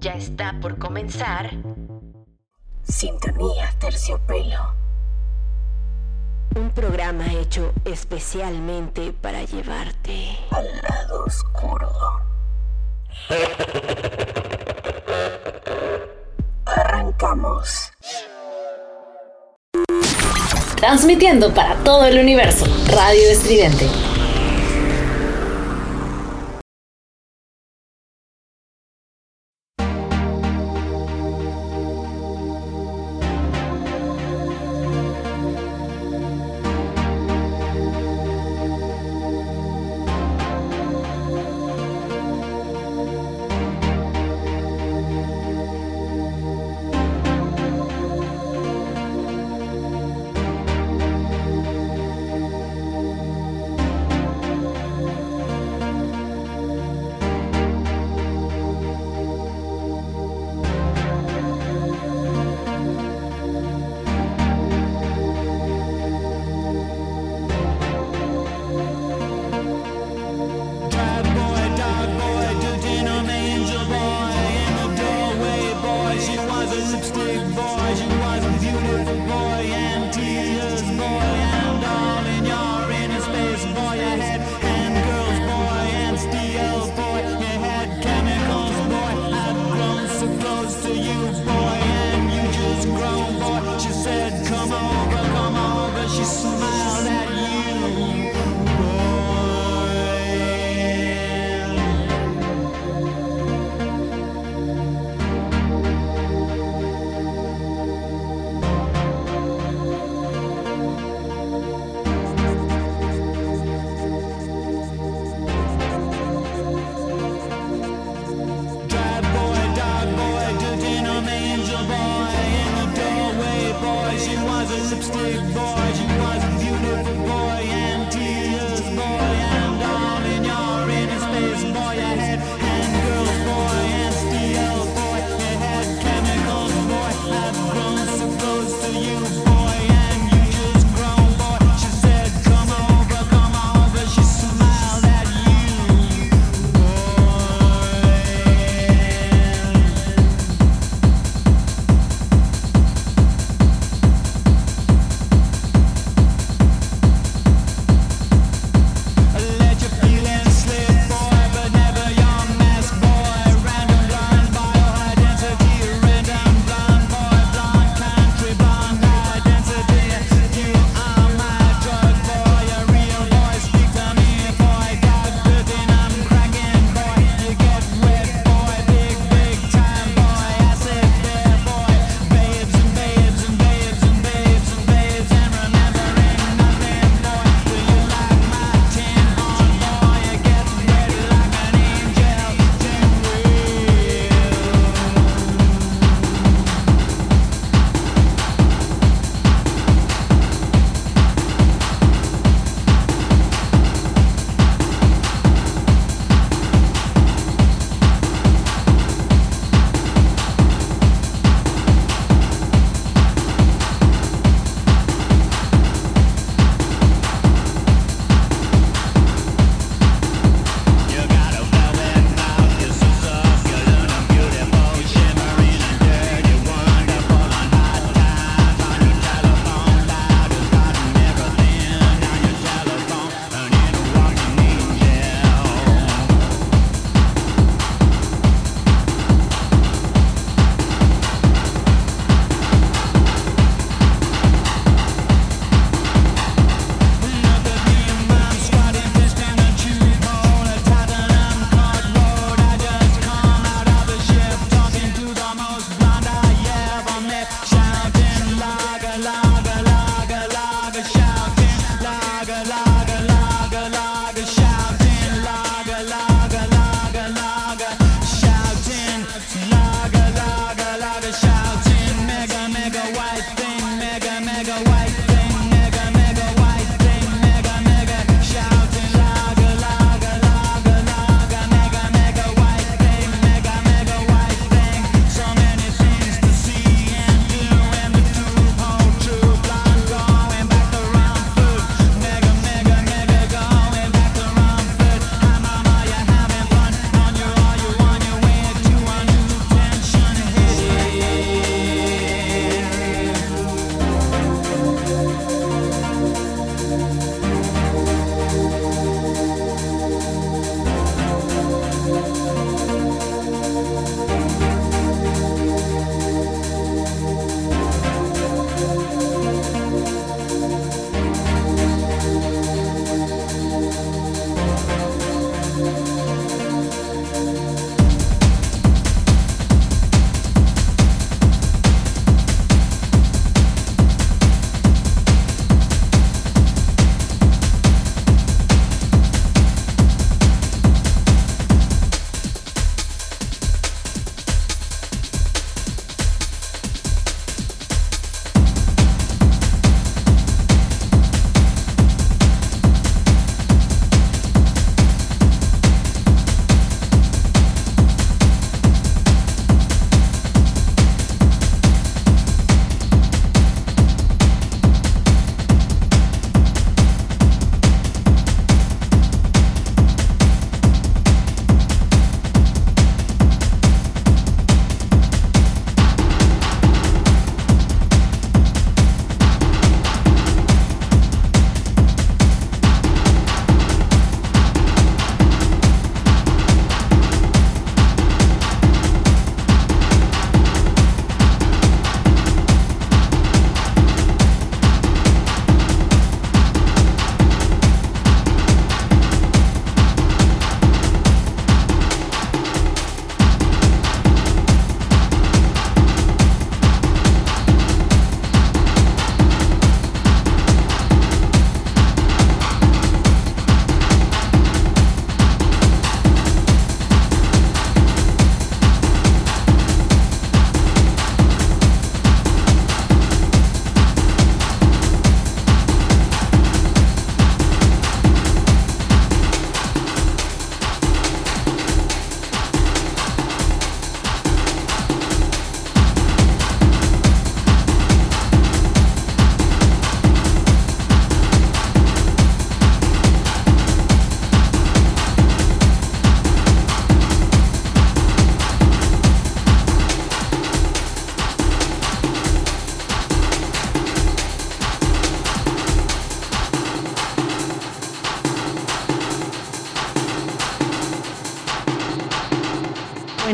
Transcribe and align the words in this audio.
Ya 0.00 0.14
está 0.14 0.58
por 0.60 0.78
comenzar. 0.78 1.50
Sintonía 2.82 3.70
Terciopelo. 3.78 4.74
Un 6.56 6.70
programa 6.70 7.32
hecho 7.32 7.72
especialmente 7.84 9.12
para 9.12 9.42
llevarte 9.44 10.38
al 10.50 10.66
lado 10.82 11.24
oscuro. 11.24 11.90
Arrancamos. 16.64 17.92
Transmitiendo 20.76 21.52
para 21.52 21.74
todo 21.84 22.06
el 22.06 22.18
universo, 22.18 22.64
Radio 22.90 23.30
Estridente. 23.30 24.17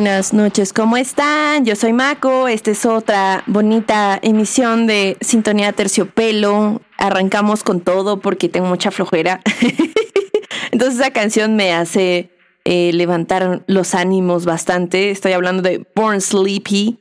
Buenas 0.04 0.34
noches, 0.34 0.74
¿cómo 0.74 0.98
están? 0.98 1.64
Yo 1.64 1.76
soy 1.76 1.94
Mako, 1.94 2.46
esta 2.46 2.70
es 2.70 2.84
otra 2.84 3.42
bonita 3.46 4.18
emisión 4.20 4.86
de 4.86 5.16
Sintonía 5.22 5.72
Terciopelo. 5.72 6.82
Arrancamos 6.98 7.64
con 7.64 7.80
todo 7.80 8.20
porque 8.20 8.50
tengo 8.50 8.66
mucha 8.66 8.90
flojera. 8.90 9.40
Entonces 10.72 11.00
esa 11.00 11.10
canción 11.10 11.56
me 11.56 11.72
hace 11.72 12.28
eh, 12.66 12.90
levantar 12.92 13.64
los 13.66 13.94
ánimos 13.94 14.44
bastante. 14.44 15.10
Estoy 15.10 15.32
hablando 15.32 15.62
de 15.62 15.86
Born 15.96 16.20
Sleepy, 16.20 16.98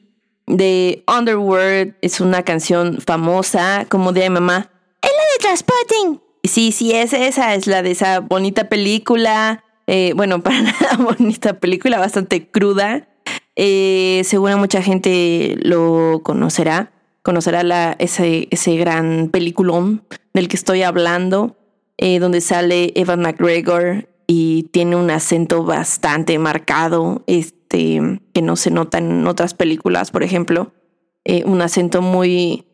de 0.47 1.03
Underworld. 1.05 1.95
Es 2.01 2.21
una 2.21 2.43
canción 2.43 2.99
famosa, 3.05 3.85
como 3.89 4.13
de 4.13 4.29
mamá. 4.29 4.69
Es 5.01 5.11
la 5.11 5.23
de 5.33 5.39
Transporting. 5.41 6.21
Sí, 6.45 6.71
sí, 6.71 6.93
es 6.93 7.11
esa, 7.11 7.53
es 7.53 7.67
la 7.67 7.81
de 7.81 7.91
esa 7.91 8.21
bonita 8.21 8.69
película 8.69 9.61
eh, 9.87 10.13
bueno, 10.15 10.41
para 10.43 10.61
nada 10.61 10.97
bonita 10.97 11.59
película, 11.59 11.99
bastante 11.99 12.49
cruda. 12.49 13.07
Eh, 13.55 14.21
seguro 14.25 14.57
mucha 14.57 14.81
gente 14.81 15.57
lo 15.61 16.21
conocerá, 16.23 16.91
conocerá 17.21 17.63
la, 17.63 17.95
ese, 17.99 18.47
ese 18.49 18.75
gran 18.77 19.29
peliculón 19.29 20.03
del 20.33 20.47
que 20.47 20.55
estoy 20.55 20.81
hablando, 20.81 21.55
eh, 21.97 22.19
donde 22.19 22.41
sale 22.41 22.91
Evan 22.95 23.21
McGregor 23.21 24.09
y 24.25 24.63
tiene 24.71 24.95
un 24.95 25.11
acento 25.11 25.63
bastante 25.63 26.39
marcado, 26.39 27.23
este, 27.27 28.21
que 28.33 28.41
no 28.41 28.55
se 28.55 28.71
nota 28.71 28.97
en 28.97 29.27
otras 29.27 29.53
películas, 29.53 30.09
por 30.09 30.23
ejemplo. 30.23 30.73
Eh, 31.25 31.43
un 31.45 31.61
acento 31.61 32.01
muy, 32.01 32.65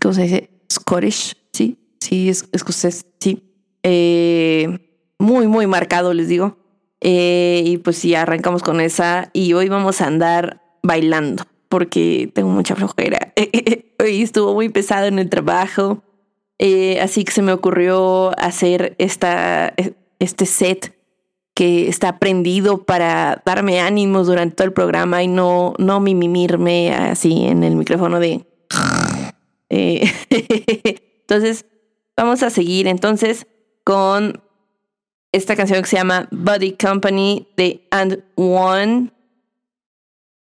¿cómo 0.00 0.14
se 0.14 0.22
dice? 0.22 0.50
Scottish, 0.70 1.36
sí, 1.52 1.78
sí, 2.00 2.28
es 2.28 2.48
escocés, 2.52 3.06
sí. 3.20 3.42
Eh, 3.82 4.89
muy, 5.20 5.46
muy 5.46 5.66
marcado, 5.66 6.12
les 6.14 6.28
digo. 6.28 6.56
Eh, 7.00 7.62
y 7.64 7.78
pues 7.78 7.96
sí, 7.96 8.14
arrancamos 8.14 8.62
con 8.62 8.80
esa 8.80 9.30
y 9.32 9.52
hoy 9.52 9.68
vamos 9.68 10.00
a 10.00 10.06
andar 10.06 10.62
bailando 10.82 11.44
porque 11.68 12.30
tengo 12.34 12.50
mucha 12.50 12.74
flojera. 12.74 13.32
hoy 13.98 14.22
estuvo 14.22 14.54
muy 14.54 14.68
pesado 14.70 15.06
en 15.06 15.18
el 15.18 15.30
trabajo, 15.30 16.02
eh, 16.58 17.00
así 17.00 17.24
que 17.24 17.32
se 17.32 17.42
me 17.42 17.52
ocurrió 17.52 18.38
hacer 18.38 18.96
esta, 18.98 19.72
este 20.18 20.46
set 20.46 20.98
que 21.54 21.88
está 21.88 22.18
prendido 22.18 22.84
para 22.84 23.42
darme 23.44 23.80
ánimos 23.80 24.26
durante 24.26 24.56
todo 24.56 24.66
el 24.66 24.72
programa 24.72 25.22
y 25.22 25.28
no, 25.28 25.74
no 25.78 26.00
mimimirme 26.00 26.92
así 26.92 27.44
en 27.44 27.62
el 27.62 27.76
micrófono 27.76 28.20
de... 28.20 28.46
Eh, 29.68 30.10
entonces, 31.20 31.66
vamos 32.16 32.42
a 32.42 32.50
seguir 32.50 32.88
entonces 32.88 33.46
con 33.84 34.42
esta 35.32 35.56
canción 35.56 35.82
que 35.82 35.88
se 35.88 35.96
llama 35.96 36.28
Body 36.30 36.72
Company 36.72 37.48
de 37.56 37.86
And 37.90 38.22
One. 38.36 39.12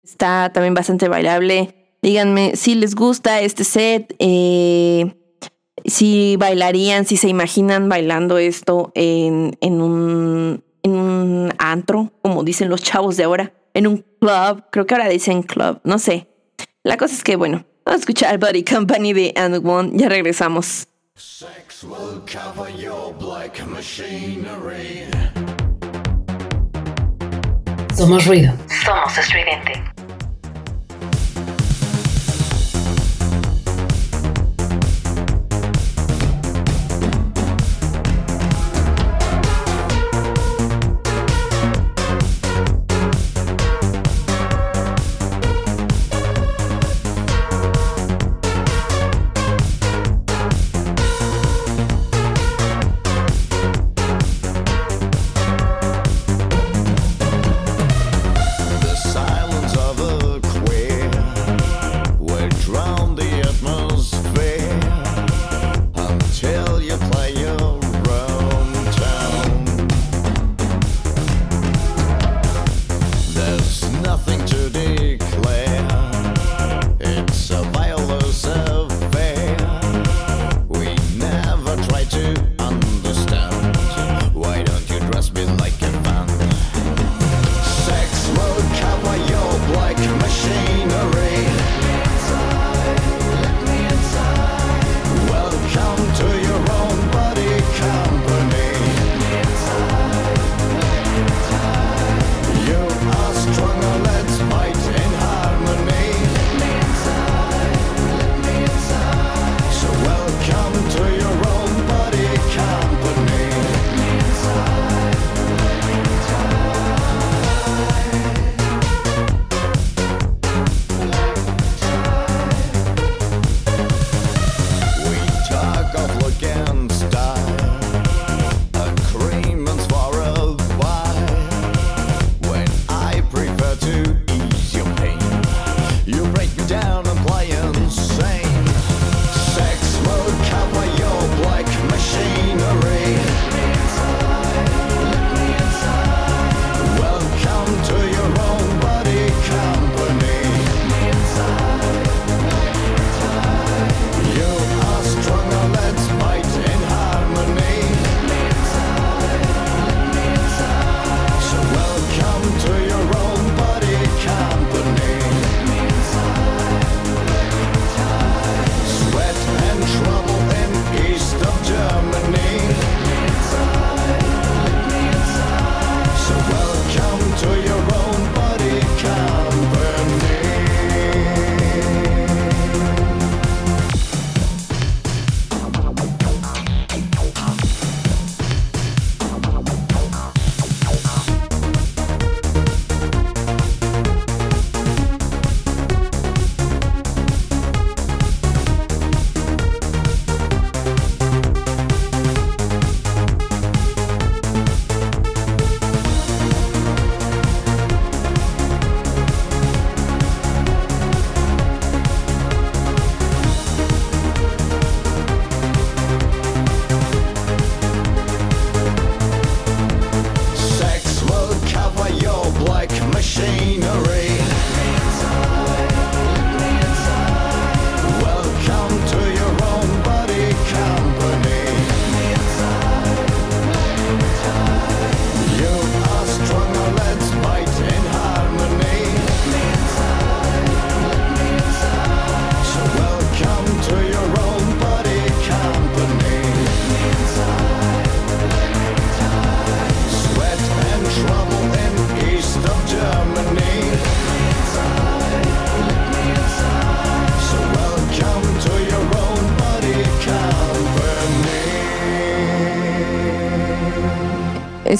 Está 0.03 0.51
también 0.51 0.73
bastante 0.73 1.07
bailable. 1.07 1.75
Díganme 2.01 2.55
si 2.55 2.75
les 2.75 2.95
gusta 2.95 3.41
este 3.41 3.63
set, 3.63 4.15
eh, 4.19 5.13
si 5.85 6.37
bailarían, 6.37 7.05
si 7.05 7.17
se 7.17 7.27
imaginan 7.27 7.89
bailando 7.89 8.37
esto 8.37 8.91
en, 8.95 9.57
un, 9.61 10.63
en 10.83 10.91
un 10.91 11.53
antro, 11.57 12.11
como 12.21 12.43
dicen 12.43 12.69
los 12.69 12.81
chavos 12.81 13.17
de 13.17 13.25
ahora, 13.25 13.53
en 13.73 13.87
un 13.87 14.05
club, 14.19 14.63
creo 14.71 14.85
que 14.85 14.95
ahora 14.95 15.09
dicen 15.09 15.43
club, 15.43 15.79
no 15.83 15.99
sé. 15.99 16.27
La 16.83 16.97
cosa 16.97 17.13
es 17.13 17.23
que, 17.23 17.35
bueno, 17.35 17.65
vamos 17.85 17.99
a 17.99 18.01
escuchar 18.01 18.37
Body 18.39 18.63
Company 18.63 19.13
de 19.13 19.33
And 19.35 19.65
One, 19.65 19.91
ya 19.93 20.09
regresamos. 20.09 20.87
Sex 21.21 21.83
will 21.83 22.21
cover 22.25 22.69
your 22.69 23.13
black 23.13 23.59
machinery. 23.67 25.05
Somos 27.93 28.25
ruido. 28.25 28.53
Somos 28.85 29.17
estridente. 29.17 29.98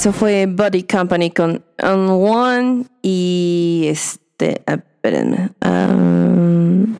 Eso 0.00 0.14
fue 0.14 0.46
Body 0.46 0.84
Company 0.84 1.30
con 1.30 1.62
On 1.82 2.08
One 2.08 2.86
y 3.02 3.84
este, 3.88 4.62
espérenme. 4.66 5.50
um, 5.62 6.96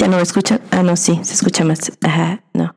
¿Ya 0.00 0.08
no 0.08 0.16
me 0.16 0.22
escuchan? 0.24 0.60
Ah, 0.72 0.82
no, 0.82 0.96
sí, 0.96 1.16
se 1.22 1.34
escucha 1.34 1.64
más. 1.64 1.92
Ajá, 2.02 2.42
no. 2.52 2.74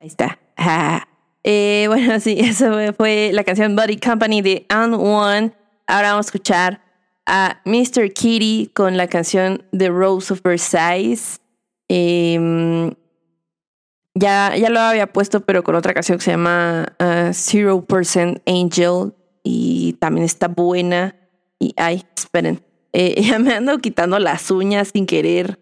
Ahí 0.00 0.08
está. 0.08 0.40
Ajá. 0.56 1.06
Eh, 1.44 1.84
bueno, 1.86 2.18
sí, 2.18 2.34
eso 2.40 2.72
fue- 2.96 3.30
la 3.32 3.44
canción 3.44 3.76
Body 3.76 3.96
Company 3.96 4.42
de 4.42 4.66
On 4.74 4.92
One. 4.92 5.52
Ahora 5.86 6.10
vamos 6.10 6.26
a 6.26 6.30
escuchar 6.30 6.82
a 7.26 7.60
Mr. 7.64 8.12
Kitty 8.12 8.72
con 8.74 8.96
la 8.96 9.06
canción 9.06 9.62
The 9.70 9.88
Rose 9.90 10.32
of 10.32 10.42
Versailles. 10.42 11.40
Em, 11.86 12.92
ya, 14.18 14.56
ya 14.56 14.70
lo 14.70 14.80
había 14.80 15.06
puesto, 15.06 15.40
pero 15.40 15.62
con 15.62 15.74
otra 15.74 15.94
canción 15.94 16.18
que 16.18 16.24
se 16.24 16.30
llama 16.32 16.92
uh, 17.00 17.32
Zero 17.32 17.84
Percent 17.84 18.40
Angel. 18.46 19.12
Y 19.42 19.94
también 19.94 20.24
está 20.24 20.48
buena. 20.48 21.16
Y 21.58 21.74
ay, 21.76 22.04
esperen. 22.16 22.62
Eh, 22.92 23.22
ya 23.22 23.38
me 23.38 23.54
ando 23.54 23.78
quitando 23.78 24.18
las 24.18 24.50
uñas 24.50 24.90
sin 24.92 25.06
querer. 25.06 25.58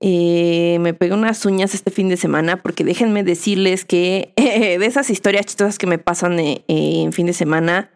Eh, 0.00 0.76
me 0.80 0.92
pegué 0.92 1.14
unas 1.14 1.44
uñas 1.46 1.74
este 1.74 1.90
fin 1.90 2.10
de 2.10 2.18
semana 2.18 2.62
porque 2.62 2.84
déjenme 2.84 3.24
decirles 3.24 3.86
que 3.86 4.34
de 4.36 4.84
esas 4.84 5.08
historias 5.08 5.46
chistosas 5.46 5.78
que 5.78 5.86
me 5.86 5.98
pasan 5.98 6.38
eh, 6.38 6.64
en 6.68 7.12
fin 7.12 7.26
de 7.26 7.32
semana, 7.32 7.90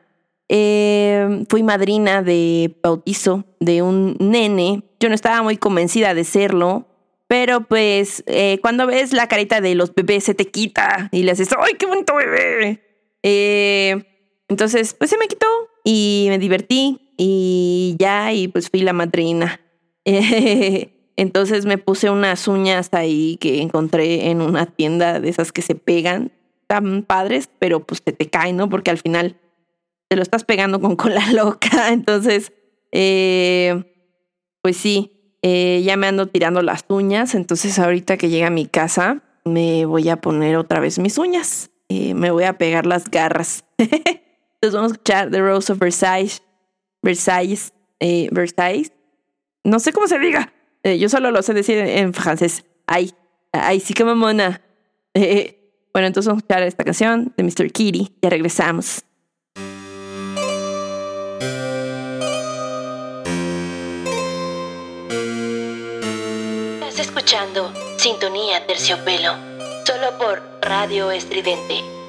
fui 0.49 1.63
madrina 1.63 2.23
de 2.23 2.77
bautizo 2.83 3.45
de 3.61 3.83
un 3.83 4.17
nene. 4.19 4.83
Yo 4.99 5.09
no 5.09 5.15
estaba 5.15 5.43
muy 5.43 5.59
convencida 5.59 6.15
de 6.15 6.25
serlo, 6.25 6.89
pero 7.31 7.61
pues 7.61 8.25
eh, 8.27 8.59
cuando 8.61 8.89
ves 8.89 9.13
la 9.13 9.29
carita 9.29 9.61
de 9.61 9.77
los 9.77 9.95
bebés 9.95 10.25
se 10.25 10.35
te 10.35 10.47
quita 10.47 11.09
y 11.13 11.23
le 11.23 11.31
haces, 11.31 11.51
¡ay, 11.57 11.75
qué 11.79 11.87
bonito 11.87 12.17
bebé! 12.17 12.83
Eh, 13.23 14.05
entonces, 14.49 14.95
pues 14.95 15.11
se 15.11 15.17
me 15.17 15.29
quitó 15.29 15.47
y 15.85 16.27
me 16.29 16.41
divertí 16.41 17.15
y 17.17 17.95
ya, 18.01 18.33
y 18.33 18.49
pues 18.49 18.69
fui 18.69 18.81
la 18.81 18.93
madrina. 18.93 19.61
entonces 20.05 21.67
me 21.67 21.79
puse 21.79 22.11
unas 22.11 22.49
uñas 22.49 22.89
ahí 22.95 23.37
que 23.37 23.63
encontré 23.63 24.31
en 24.31 24.43
una 24.43 24.67
tienda 24.67 25.21
de 25.21 25.29
esas 25.29 25.53
que 25.53 25.63
se 25.63 25.77
pegan, 25.77 26.33
tan 26.67 27.05
padres, 27.05 27.49
pero 27.61 27.87
pues 27.87 28.03
se 28.05 28.11
te 28.13 28.29
caen, 28.29 28.57
¿no? 28.57 28.69
Porque 28.69 28.91
al 28.91 28.99
final 28.99 29.37
te 30.09 30.17
lo 30.17 30.23
estás 30.23 30.43
pegando 30.43 30.81
con 30.81 30.97
cola 30.97 31.25
loca. 31.33 31.93
Entonces, 31.93 32.53
eh, 32.91 33.85
pues 34.63 34.77
sí, 34.77 35.20
eh, 35.43 35.83
ya 35.85 35.97
me 35.97 36.07
ando 36.07 36.27
tirando 36.27 36.63
las 36.63 36.85
uñas. 36.89 37.35
Entonces, 37.35 37.79
ahorita 37.79 38.17
que 38.17 38.29
llegue 38.29 38.45
a 38.45 38.51
mi 38.51 38.67
casa, 38.67 39.23
me 39.45 39.85
voy 39.87 40.09
a 40.09 40.17
poner 40.17 40.57
otra 40.57 40.81
vez 40.81 40.99
mis 40.99 41.19
uñas. 41.19 41.71
Eh, 41.89 42.15
me 42.15 42.31
voy 42.31 42.45
a 42.45 42.59
pegar 42.59 42.87
las 42.87 43.11
garras. 43.11 43.65
Entonces, 43.79 44.75
vamos 44.75 44.93
a 44.93 44.95
escuchar 44.95 45.31
The 45.31 45.41
Rose 45.41 45.73
of 45.73 45.79
Versailles. 45.79 46.43
Versailles. 47.03 47.73
eh, 48.01 48.29
Versailles. 48.33 48.93
No 49.65 49.79
sé 49.79 49.93
cómo 49.93 50.07
se 50.07 50.19
diga. 50.19 50.53
Eh, 50.83 50.99
yo 50.99 51.09
solo 51.09 51.31
lo 51.31 51.43
sé 51.43 51.53
decir 51.55 51.79
en, 51.79 52.15
francés. 52.15 52.65
Ay, 52.87 53.13
ay, 53.53 53.81
sí 53.81 53.95
que 53.95 54.05
mamona. 54.05 54.61
Bueno, 55.93 56.07
entonces 56.07 56.29
vamos 56.29 56.45
a 56.45 56.47
escuchar 56.47 56.63
esta 56.63 56.85
canción 56.85 57.33
de 57.37 57.43
Mr. 57.43 57.73
Kitty. 57.73 58.13
Ya 58.23 58.31
regresamos. 58.31 59.03
Sintonía 67.97 68.67
Terciopelo, 68.67 69.37
solo 69.87 70.19
por 70.19 70.43
Radio 70.63 71.13
Estridente. 71.13 72.00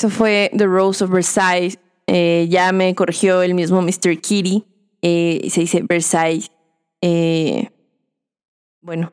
Eso 0.00 0.08
fue 0.08 0.50
The 0.56 0.64
Rose 0.64 1.04
of 1.04 1.10
Versailles. 1.10 1.78
Eh, 2.06 2.46
ya 2.48 2.72
me 2.72 2.94
corrigió 2.94 3.42
el 3.42 3.52
mismo 3.52 3.82
Mr. 3.82 4.18
Kitty. 4.18 4.64
Eh, 5.02 5.46
se 5.50 5.60
dice 5.60 5.82
Versailles. 5.86 6.50
Eh, 7.02 7.68
bueno, 8.80 9.12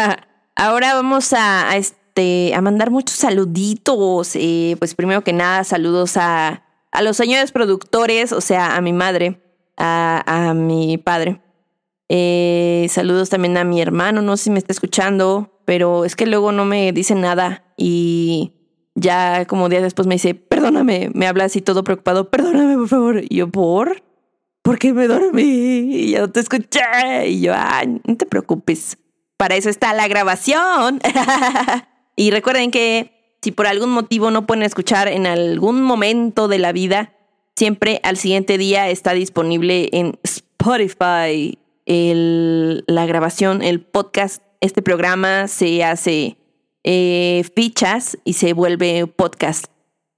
ahora 0.56 0.94
vamos 0.94 1.32
a, 1.34 1.76
este, 1.76 2.52
a 2.52 2.60
mandar 2.60 2.90
muchos 2.90 3.16
saluditos. 3.16 4.34
Eh, 4.34 4.74
pues 4.80 4.96
primero 4.96 5.22
que 5.22 5.32
nada, 5.32 5.62
saludos 5.62 6.16
a, 6.16 6.64
a 6.90 7.02
los 7.02 7.16
señores 7.16 7.52
productores, 7.52 8.32
o 8.32 8.40
sea, 8.40 8.74
a 8.74 8.80
mi 8.80 8.92
madre, 8.92 9.40
a, 9.76 10.48
a 10.48 10.52
mi 10.52 10.98
padre. 10.98 11.42
Saludos 12.88 13.30
también 13.30 13.56
a 13.56 13.62
mi 13.62 13.80
hermano, 13.80 14.20
no 14.20 14.36
sé 14.36 14.44
si 14.44 14.50
me 14.50 14.58
está 14.58 14.72
escuchando, 14.72 15.60
pero 15.64 16.04
es 16.04 16.16
que 16.16 16.26
luego 16.26 16.50
no 16.50 16.64
me 16.64 16.90
dice 16.90 17.14
nada 17.14 17.72
y 17.76 18.54
ya 18.94 19.44
como 19.46 19.68
días 19.68 19.82
después 19.82 20.06
me 20.06 20.14
dice, 20.14 20.34
perdóname, 20.34 21.10
me 21.14 21.26
habla 21.26 21.44
así 21.44 21.60
todo 21.60 21.84
preocupado, 21.84 22.30
perdóname 22.30 22.76
por 22.76 22.88
favor. 22.88 23.22
Y 23.28 23.36
yo, 23.36 23.48
¿por? 23.48 24.02
Porque 24.62 24.92
me 24.92 25.06
dormí 25.06 25.42
y 25.42 26.10
ya 26.12 26.20
no 26.20 26.30
te 26.30 26.40
escuché. 26.40 27.28
Y 27.28 27.40
yo, 27.40 27.52
ay, 27.56 28.00
no 28.04 28.16
te 28.16 28.26
preocupes, 28.26 28.98
para 29.36 29.56
eso 29.56 29.68
está 29.68 29.92
la 29.92 30.08
grabación. 30.08 31.00
y 32.16 32.30
recuerden 32.30 32.70
que 32.70 33.38
si 33.42 33.52
por 33.52 33.66
algún 33.66 33.90
motivo 33.90 34.30
no 34.30 34.46
pueden 34.46 34.62
escuchar 34.62 35.08
en 35.08 35.26
algún 35.26 35.82
momento 35.82 36.48
de 36.48 36.58
la 36.58 36.72
vida, 36.72 37.12
siempre 37.56 38.00
al 38.02 38.16
siguiente 38.16 38.56
día 38.56 38.88
está 38.88 39.12
disponible 39.12 39.90
en 39.92 40.18
Spotify 40.22 41.58
la 41.86 43.06
grabación, 43.06 43.62
el 43.62 43.80
podcast. 43.80 44.42
Este 44.60 44.80
programa 44.82 45.48
se 45.48 45.84
hace 45.84 46.38
eh, 46.84 47.44
fichas 47.54 48.18
y 48.24 48.34
se 48.34 48.52
vuelve 48.52 49.06
podcast. 49.06 49.66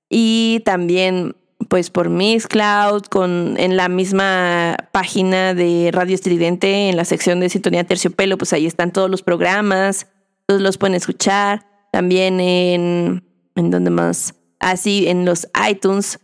Y 0.09 0.61
también, 0.65 1.37
pues 1.69 1.91
por 1.91 2.11
Mixcloud, 2.11 3.05
con, 3.05 3.55
en 3.59 3.77
la 3.77 3.89
misma 3.89 4.77
página 4.93 5.55
de 5.55 5.91
Radio 5.93 6.15
Estridente, 6.15 6.89
en 6.91 6.97
la 6.97 7.05
sección 7.05 7.41
de 7.41 7.49
Sintonía 7.49 7.85
Terciopelo, 7.85 8.37
pues 8.37 8.53
ahí 8.53 8.67
están 8.67 8.93
todos 8.93 9.09
los 9.09 9.23
programas, 9.23 10.09
todos 10.47 10.61
los 10.61 10.77
pueden 10.77 10.95
escuchar. 10.95 11.67
También 11.93 12.41
en, 12.41 13.25
¿en 13.55 13.71
dónde 13.71 13.91
más? 13.91 14.35
Así, 14.59 15.09
en 15.09 15.25
los 15.25 15.49
iTunes. 15.69 16.19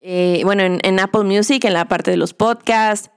Eh, 0.00 0.42
bueno, 0.44 0.62
en, 0.62 1.00
Apple 1.00 1.24
Music, 1.24 1.64
en 1.64 1.72
la 1.72 1.86
parte 1.86 2.10
de 2.10 2.16
los 2.16 2.34
podcasts. 2.34 3.10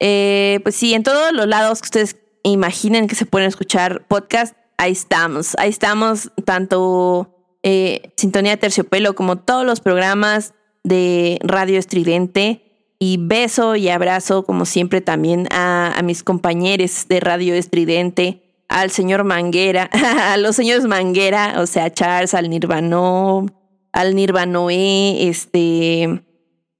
Eh, 0.00 0.60
pues 0.62 0.74
sí, 0.74 0.94
en 0.94 1.02
todos 1.02 1.32
los 1.32 1.46
lados 1.46 1.80
que 1.80 1.86
ustedes 1.86 2.16
imaginen 2.42 3.06
que 3.06 3.14
se 3.14 3.26
pueden 3.26 3.48
escuchar 3.48 4.06
podcast, 4.08 4.56
ahí 4.82 4.92
estamos. 4.92 5.54
Ahí 5.58 5.70
estamos, 5.70 6.32
tanto 6.44 7.34
eh, 7.62 8.12
Sintonía 8.16 8.56
Terciopelo 8.56 9.14
como 9.14 9.36
todos 9.36 9.64
los 9.64 9.80
programas 9.80 10.54
de 10.82 11.38
Radio 11.42 11.78
Estridente. 11.78 12.68
Y 12.98 13.16
beso 13.18 13.74
y 13.74 13.88
abrazo, 13.88 14.44
como 14.44 14.64
siempre, 14.64 15.00
también 15.00 15.48
a, 15.50 16.00
mis 16.04 16.22
compañeros 16.22 17.06
de 17.08 17.18
Radio 17.18 17.54
Estridente, 17.54 18.64
al 18.68 18.92
señor 18.92 19.24
Manguera, 19.24 19.90
a 20.32 20.36
los 20.36 20.54
señores 20.54 20.84
Manguera, 20.84 21.54
o 21.58 21.66
sea, 21.66 21.92
Charles, 21.92 22.32
al 22.32 22.48
Nirvano, 22.48 23.46
al 23.92 24.14
Nirvanoé, 24.14 25.28
este, 25.28 26.22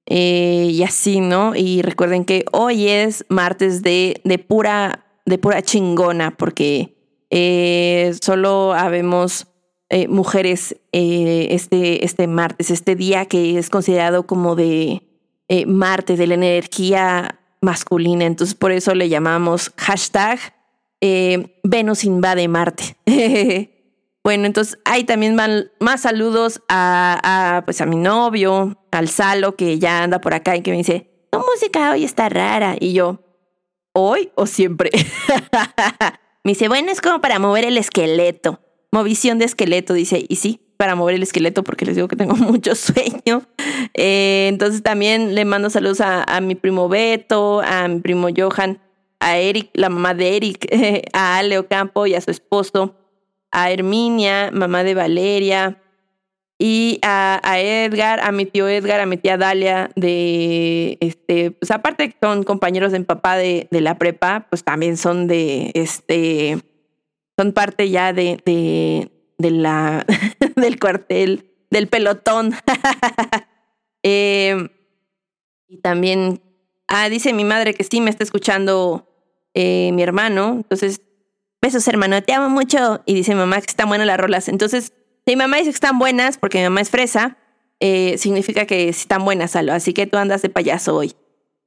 eh, 0.07 0.69
y 0.71 0.85
así, 0.85 1.19
¿no? 1.19 1.57
Y 1.57 1.83
recuerden 1.83 2.25
que 2.25 2.45
hoy 2.53 2.87
es 2.87 3.25
martes 3.29 3.83
de, 3.83 4.21
de 4.23 4.39
pura, 4.39 5.05
de 5.27 5.39
pura 5.39 5.61
chingona, 5.61 6.37
porque 6.37 7.02
eh, 7.35 8.15
solo 8.21 8.75
habemos 8.75 9.47
eh, 9.89 10.07
mujeres 10.07 10.77
eh, 10.93 11.49
este, 11.51 12.05
este 12.05 12.27
martes, 12.27 12.71
este 12.71 12.95
día 12.95 13.25
que 13.25 13.59
es 13.59 13.71
considerado 13.71 14.27
como 14.27 14.55
de 14.55 15.09
Marte, 15.67 16.17
de 16.17 16.27
la 16.27 16.35
energía 16.35 17.41
masculina. 17.63 18.27
Entonces, 18.27 18.55
por 18.55 18.71
eso 18.71 18.95
le 18.95 19.09
llamamos 19.09 19.73
hashtag 19.79 20.39
Venus 21.63 22.05
invade 22.05 22.49
Marte. 22.49 22.97
bueno, 24.25 24.47
entonces 24.47 24.79
ahí 24.85 25.05
también 25.05 25.35
van 25.37 25.71
más 25.81 26.03
saludos 26.03 26.63
a, 26.69 27.63
pues 27.65 27.81
a 27.81 27.87
mi 27.87 27.97
novio, 27.97 28.79
al 28.91 29.09
Salo, 29.09 29.57
que 29.57 29.79
ya 29.79 30.03
anda 30.03 30.21
por 30.21 30.35
acá 30.35 30.55
y 30.57 30.63
que 30.63 30.71
me 30.71 30.79
dice, 30.79 31.27
tu 31.31 31.39
música 31.39 31.93
hoy 31.93 32.05
está 32.05 32.29
rara. 32.29 32.77
Y 32.79 32.93
yo, 32.93 33.21
¿hoy 33.93 34.33
o 34.35 34.47
siempre? 34.47 34.91
me 36.45 36.53
dice, 36.53 36.69
bueno, 36.69 36.91
es 36.91 37.01
como 37.01 37.21
para 37.21 37.39
mover 37.39 37.65
el 37.65 37.79
esqueleto. 37.79 38.61
Movición 38.91 39.39
de 39.39 39.47
esqueleto, 39.47 39.95
dice, 39.95 40.25
y 40.29 40.37
sí, 40.37 40.61
para 40.77 40.97
mover 40.97 41.15
el 41.15 41.23
esqueleto 41.23 41.63
porque 41.63 41.87
les 41.87 41.95
digo 41.97 42.09
que 42.09 42.17
tengo 42.17 42.35
mucho 42.37 42.75
sueño. 42.75 43.43
Eh, 43.95 44.49
entonces 44.49 44.83
también 44.83 45.35
le 45.35 45.45
mando 45.45 45.71
saludos 45.71 46.01
a, 46.01 46.25
a 46.25 46.41
mi 46.41 46.55
primo 46.55 46.89
Beto, 46.89 47.61
a 47.61 47.87
mi 47.89 48.01
primo 48.01 48.29
Johan, 48.37 48.81
a 49.21 49.39
Eric, 49.39 49.71
la 49.75 49.89
mamá 49.89 50.15
de 50.15 50.37
Eric, 50.37 50.67
a 51.13 51.39
Ale 51.39 51.59
Ocampo 51.59 52.07
y 52.07 52.15
a 52.15 52.21
su 52.21 52.31
esposo, 52.31 52.97
a 53.51 53.71
Herminia, 53.71 54.51
mamá 54.53 54.83
de 54.83 54.95
Valeria, 54.95 55.82
y 56.65 57.01
a, 57.03 57.41
Edgar, 57.59 58.21
a 58.21 58.31
mi 58.31 58.47
tío 58.47 58.69
Edgar, 58.69 59.01
a 59.01 59.07
mi 59.07 59.17
tía 59.17 59.37
Dalia, 59.37 59.91
de 59.97 60.97
este, 61.01 61.51
pues 61.51 61.73
aparte 61.73 62.09
que 62.09 62.17
son 62.23 62.45
compañeros 62.45 62.93
de 62.93 63.01
papá 63.01 63.37
de, 63.37 63.67
de 63.73 63.81
la 63.81 63.99
prepa, 63.99 64.47
pues 64.49 64.63
también 64.63 64.97
son 64.97 65.27
de 65.27 65.73
este, 65.75 66.59
son 67.37 67.51
parte 67.51 67.91
ya 67.91 68.13
de, 68.13 68.39
de, 68.47 69.11
de 69.39 69.51
la, 69.51 70.07
del 70.55 70.79
cuartel, 70.79 71.51
del 71.69 71.89
pelotón. 71.89 72.55
eh, 74.05 74.69
y 75.67 75.79
también, 75.79 76.43
ah, 76.87 77.09
dice 77.09 77.33
mi 77.33 77.43
madre 77.45 77.75
que 77.75 77.83
sí 77.83 78.01
me 78.01 78.11
está 78.11 78.23
escuchando 78.23 79.09
eh, 79.53 79.91
mi 79.95 80.05
hermano. 80.05 80.53
Entonces, 80.59 81.01
besos, 81.61 81.89
hermano, 81.89 82.23
te 82.23 82.35
amo 82.35 82.49
mucho. 82.49 83.03
Y 83.05 83.15
dice 83.15 83.35
mamá 83.35 83.61
que 83.61 83.67
están 83.67 83.89
buenas 83.89 84.07
las 84.07 84.21
rolas. 84.21 84.49
Entonces, 84.49 84.93
si 85.27 85.33
mi 85.33 85.37
mamá 85.37 85.59
dice 85.59 85.71
que 85.71 85.75
están 85.75 85.99
buenas, 85.99 86.37
porque 86.39 86.59
mi 86.59 86.65
mamá 86.65 86.81
es 86.81 86.91
fresa, 86.91 87.37
eh, 87.81 88.17
significa 88.19 88.67
que 88.67 88.89
están 88.89 89.25
buenas, 89.25 89.53
Salo. 89.53 89.73
Así 89.73 89.93
que 89.93 90.07
tú 90.07 90.17
andas 90.17 90.43
de 90.43 90.51
payaso 90.51 90.97
hoy. 90.97 91.15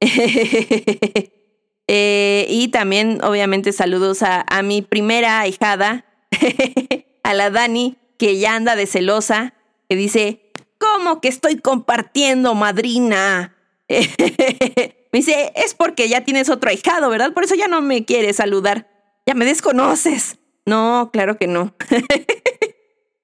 eh, 1.88 2.46
y 2.48 2.68
también, 2.68 3.22
obviamente, 3.22 3.72
saludos 3.72 4.22
a, 4.22 4.44
a 4.48 4.62
mi 4.62 4.82
primera 4.82 5.40
ahijada, 5.40 6.04
a 7.22 7.34
la 7.34 7.50
Dani, 7.50 7.96
que 8.18 8.38
ya 8.38 8.54
anda 8.54 8.76
de 8.76 8.86
celosa, 8.86 9.54
que 9.88 9.96
dice, 9.96 10.52
¿cómo 10.78 11.20
que 11.20 11.28
estoy 11.28 11.56
compartiendo, 11.56 12.54
madrina? 12.54 13.56
Me 13.88 15.20
dice, 15.20 15.52
es 15.54 15.74
porque 15.74 16.08
ya 16.08 16.24
tienes 16.24 16.48
otro 16.50 16.70
ahijado, 16.70 17.08
¿verdad? 17.08 17.32
Por 17.32 17.44
eso 17.44 17.54
ya 17.54 17.68
no 17.68 17.80
me 17.80 18.04
quieres 18.04 18.36
saludar. 18.36 18.88
Ya 19.24 19.34
me 19.34 19.44
desconoces. 19.44 20.38
No, 20.66 21.10
claro 21.12 21.38
que 21.38 21.46
no. 21.46 21.74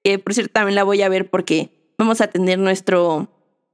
Que 0.03 0.19
por 0.19 0.33
cierto 0.33 0.53
también 0.53 0.75
la 0.75 0.83
voy 0.83 1.01
a 1.01 1.09
ver 1.09 1.29
porque 1.29 1.93
vamos 1.97 2.21
a 2.21 2.27
tener 2.27 2.59
nuestro 2.59 3.29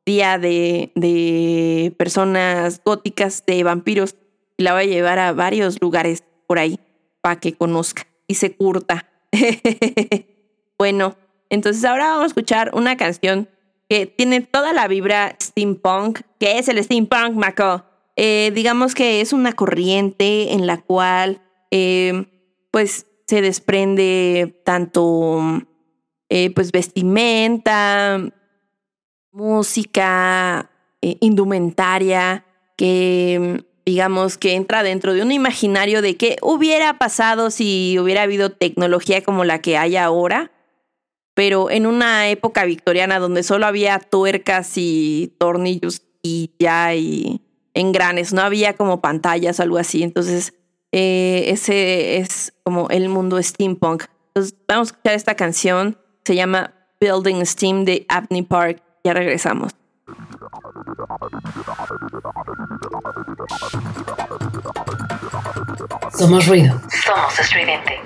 día 0.06 0.38
de, 0.38 0.92
de 0.96 1.94
personas 1.98 2.82
góticas, 2.84 3.44
de 3.46 3.64
vampiros. 3.64 4.16
Y 4.58 4.64
la 4.64 4.74
voy 4.74 4.84
a 4.84 4.88
llevar 4.88 5.20
a 5.20 5.32
varios 5.34 5.82
lugares 5.82 6.24
por 6.48 6.60
ahí 6.60 6.80
para 7.22 7.40
que 7.40 7.54
conozca 7.54 8.08
y 8.28 8.36
se 8.36 8.56
curta. 8.56 9.10
bueno, 10.78 11.16
entonces 11.50 11.84
ahora 11.86 12.10
vamos 12.10 12.24
a 12.24 12.28
escuchar 12.28 12.72
una 12.74 12.98
canción 12.98 13.50
que 13.90 14.06
tiene 14.06 14.42
toda 14.42 14.74
la 14.74 14.88
vibra 14.88 15.36
steampunk. 15.42 16.22
¿Qué 16.40 16.60
es 16.60 16.68
el 16.68 16.84
steampunk, 16.84 17.34
Maco? 17.34 17.84
Eh, 18.16 18.52
digamos 18.54 18.96
que 18.96 19.22
es 19.22 19.34
una 19.34 19.54
corriente 19.54 20.54
en 20.54 20.68
la 20.68 20.82
cual 20.82 21.42
eh, 21.72 22.26
pues 22.72 23.08
se 23.28 23.42
desprende 23.42 24.62
tanto 24.66 25.64
eh, 26.30 26.52
pues 26.54 26.72
vestimenta, 26.72 28.22
música, 29.32 30.70
eh, 31.02 31.18
indumentaria, 31.22 32.46
que 32.78 33.66
digamos 33.86 34.38
que 34.38 34.54
entra 34.54 34.84
dentro 34.84 35.14
de 35.14 35.24
un 35.24 35.32
imaginario 35.32 36.02
de 36.02 36.16
qué 36.16 36.38
hubiera 36.42 37.00
pasado 37.00 37.50
si 37.50 37.98
hubiera 38.00 38.22
habido 38.22 38.52
tecnología 38.52 39.24
como 39.24 39.44
la 39.44 39.62
que 39.62 39.78
hay 39.78 39.96
ahora, 39.96 40.52
pero 41.34 41.70
en 41.72 41.86
una 41.86 42.30
época 42.30 42.66
victoriana 42.66 43.20
donde 43.20 43.44
solo 43.44 43.66
había 43.66 43.98
tuercas 44.00 44.74
y 44.76 45.34
tornillos 45.40 46.04
y 46.22 46.52
ya 46.60 46.94
y 46.96 47.42
engranes, 47.74 48.34
no 48.34 48.42
había 48.42 48.76
como 48.76 49.02
pantallas 49.02 49.60
o 49.60 49.64
algo 49.64 49.78
así. 49.78 50.04
Entonces, 50.04 50.54
eh, 50.92 51.46
ese 51.48 52.18
es 52.18 52.54
como 52.64 52.90
el 52.90 53.10
mundo 53.10 53.42
steampunk. 53.42 54.04
Entonces, 54.28 54.56
vamos 54.68 54.90
a 54.90 54.92
escuchar 54.92 55.16
esta 55.16 55.36
canción. 55.36 55.98
Se 56.30 56.36
llama 56.36 56.72
Building 57.02 57.44
Steam 57.44 57.86
de 57.86 58.06
Abney 58.08 58.44
Park. 58.44 58.84
Ya 59.04 59.16
regresamos. 59.16 59.72
Somos 66.16 66.46
ruido. 66.46 66.80
Somos 67.04 67.40
estridente. 67.40 68.00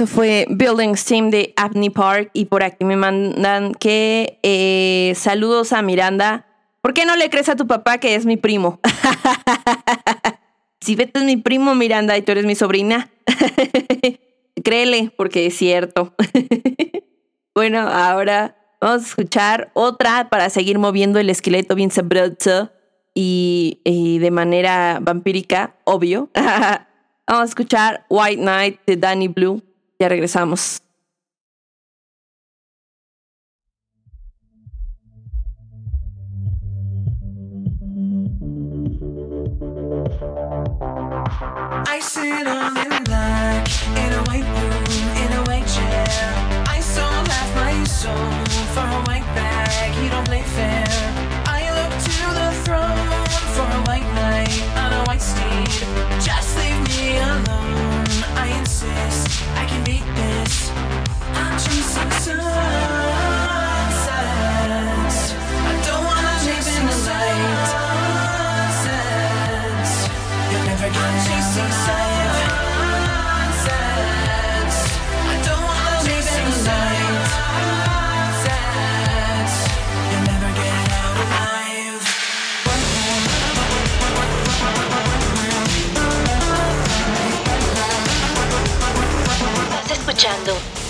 Eso 0.00 0.06
fue 0.06 0.46
Building 0.48 0.96
Steam 0.96 1.28
de 1.28 1.52
Apney 1.58 1.90
Park 1.90 2.30
y 2.32 2.46
por 2.46 2.62
aquí 2.62 2.86
me 2.86 2.96
mandan 2.96 3.74
que 3.74 4.38
eh, 4.42 5.12
saludos 5.14 5.74
a 5.74 5.82
Miranda. 5.82 6.46
¿Por 6.80 6.94
qué 6.94 7.04
no 7.04 7.16
le 7.16 7.28
crees 7.28 7.50
a 7.50 7.56
tu 7.56 7.66
papá 7.66 7.98
que 7.98 8.14
es 8.14 8.24
mi 8.24 8.38
primo? 8.38 8.80
si 10.80 10.96
Beto 10.96 11.18
es 11.18 11.26
mi 11.26 11.36
primo, 11.36 11.74
Miranda, 11.74 12.16
y 12.16 12.22
tú 12.22 12.32
eres 12.32 12.46
mi 12.46 12.54
sobrina, 12.54 13.10
créele, 14.64 15.12
porque 15.18 15.44
es 15.44 15.58
cierto. 15.58 16.14
bueno, 17.54 17.80
ahora 17.80 18.56
vamos 18.80 19.02
a 19.02 19.06
escuchar 19.06 19.70
otra 19.74 20.30
para 20.30 20.48
seguir 20.48 20.78
moviendo 20.78 21.18
el 21.18 21.28
esqueleto 21.28 21.74
bien 21.74 21.90
sabroso 21.90 22.72
y, 23.14 23.82
y 23.84 24.18
de 24.18 24.30
manera 24.30 24.98
vampírica, 25.02 25.74
obvio. 25.84 26.30
vamos 26.34 27.42
a 27.42 27.44
escuchar 27.44 28.06
White 28.08 28.40
Night 28.40 28.80
de 28.86 28.96
Danny 28.96 29.28
Blue. 29.28 29.62
Ya 30.00 30.08
regresamos. 30.08 30.80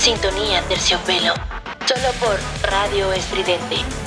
Sintonía 0.00 0.60
Terciopelo, 0.62 1.32
solo 1.86 2.10
por 2.18 2.36
Radio 2.68 3.12
Estridente. 3.12 3.99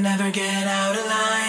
Never 0.00 0.30
get 0.30 0.64
out 0.68 0.96
alive. 0.96 1.47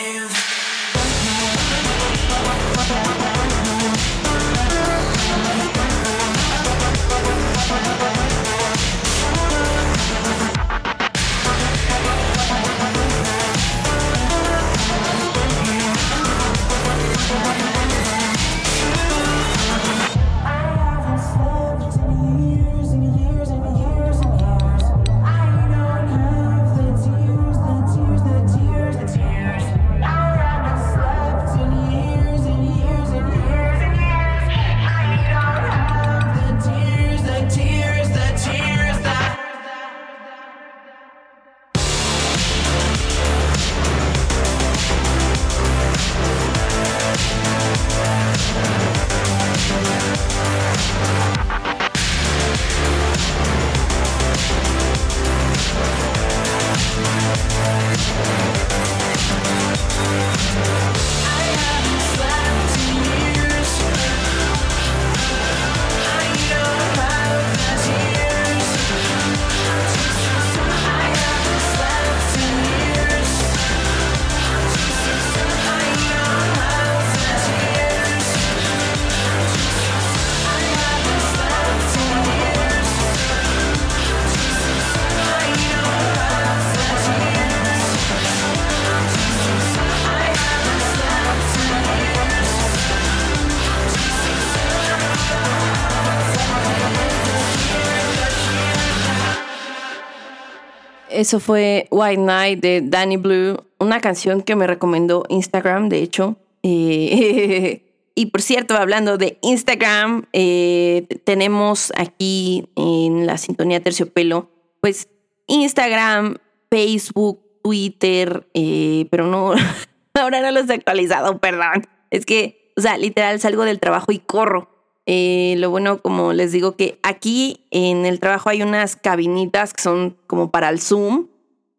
Eso 101.19 101.41
fue 101.41 101.85
White 101.91 102.21
Night 102.21 102.61
de 102.61 102.81
Danny 102.81 103.17
Blue, 103.17 103.61
una 103.77 103.99
canción 103.99 104.41
que 104.41 104.55
me 104.55 104.67
recomendó 104.67 105.25
Instagram, 105.27 105.89
de 105.89 106.01
hecho. 106.01 106.37
Eh, 106.63 107.83
y 108.15 108.27
por 108.27 108.41
cierto, 108.41 108.77
hablando 108.77 109.17
de 109.17 109.37
Instagram, 109.41 110.27
eh, 110.31 111.05
tenemos 111.25 111.91
aquí 111.97 112.69
en 112.77 113.27
la 113.27 113.37
sintonía 113.37 113.83
terciopelo, 113.83 114.49
pues 114.79 115.09
Instagram, 115.47 116.37
Facebook, 116.71 117.41
Twitter, 117.63 118.47
eh, 118.53 119.05
pero 119.11 119.27
no, 119.27 119.55
ahora 120.13 120.39
no 120.39 120.51
los 120.51 120.69
he 120.69 120.73
actualizado, 120.75 121.39
perdón. 121.39 121.85
Es 122.11 122.25
que, 122.25 122.71
o 122.77 122.81
sea, 122.81 122.97
literal 122.97 123.41
salgo 123.41 123.65
del 123.65 123.81
trabajo 123.81 124.13
y 124.13 124.19
corro. 124.19 124.69
Eh, 125.11 125.55
lo 125.57 125.71
bueno, 125.71 126.03
como 126.03 126.33
les 126.33 126.51
digo, 126.51 126.75
que 126.75 126.99
aquí 127.01 127.65
en 127.71 128.05
el 128.05 128.19
trabajo 128.19 128.49
hay 128.49 128.61
unas 128.61 128.95
cabinitas 128.95 129.73
que 129.73 129.81
son 129.81 130.17
como 130.27 130.51
para 130.51 130.69
el 130.69 130.79
Zoom, 130.79 131.29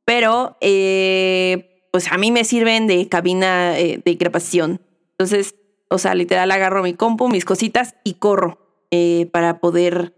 pero 0.04 0.56
eh, 0.60 1.86
pues 1.92 2.10
a 2.10 2.18
mí 2.18 2.32
me 2.32 2.42
sirven 2.42 2.88
de 2.88 3.08
cabina 3.08 3.78
eh, 3.78 4.00
de 4.04 4.14
grabación. 4.16 4.80
Entonces, 5.12 5.54
o 5.88 5.98
sea, 5.98 6.16
literal 6.16 6.50
agarro 6.50 6.82
mi 6.82 6.94
compu, 6.94 7.28
mis 7.28 7.44
cositas 7.44 7.94
y 8.02 8.14
corro 8.14 8.58
para 9.30 9.60
poder 9.60 10.14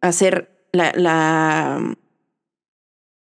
hacer 0.00 0.68
la, 0.72 0.92
la- 0.94 1.96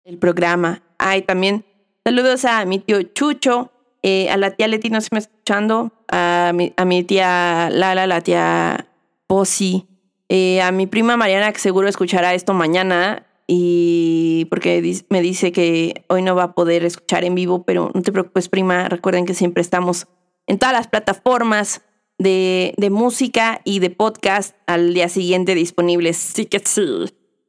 el 0.05 0.19
programa. 0.19 0.83
Ay, 0.99 1.23
también 1.23 1.65
saludos 2.05 2.45
a 2.45 2.65
mi 2.67 2.79
tío 2.79 3.01
Chucho, 3.03 3.71
eh, 4.09 4.31
a 4.31 4.37
la 4.37 4.53
tía 4.53 4.69
Leti, 4.69 4.89
no 4.89 5.01
sé 5.01 5.09
escuchando, 5.19 5.91
a 6.07 6.53
mi, 6.55 6.73
a 6.77 6.85
mi 6.85 7.03
tía 7.03 7.69
Lala, 7.73 8.07
la 8.07 8.21
tía 8.21 8.87
Posi, 9.27 9.89
eh, 10.29 10.63
a 10.63 10.71
mi 10.71 10.87
prima 10.87 11.17
Mariana, 11.17 11.51
que 11.51 11.59
seguro 11.59 11.89
escuchará 11.89 12.33
esto 12.33 12.55
mañana, 12.55 13.27
y 13.49 14.47
porque 14.49 15.03
me 15.09 15.21
dice 15.21 15.51
que 15.51 16.05
hoy 16.07 16.23
no 16.23 16.37
va 16.37 16.45
a 16.45 16.53
poder 16.53 16.85
escuchar 16.85 17.25
en 17.25 17.35
vivo, 17.35 17.65
pero 17.65 17.91
no 17.95 18.03
te 18.03 18.13
preocupes, 18.13 18.49
prima. 18.49 18.89
Recuerden 18.89 19.27
que 19.27 19.35
siempre 19.35 19.61
estamos 19.61 20.07
en 20.47 20.61
todas 20.61 20.73
las 20.73 20.87
plataformas 20.87 21.83
de, 22.17 22.75
de 22.77 22.91
música 22.91 23.61
y 23.65 23.81
de 23.81 23.91
podcast 23.91 24.55
al 24.69 24.95
día 24.95 25.09
siguiente 25.09 25.57
disponibles. 25.57 26.17
Sí 26.17 26.47
que 26.47 26.61
sí. 26.65 27.07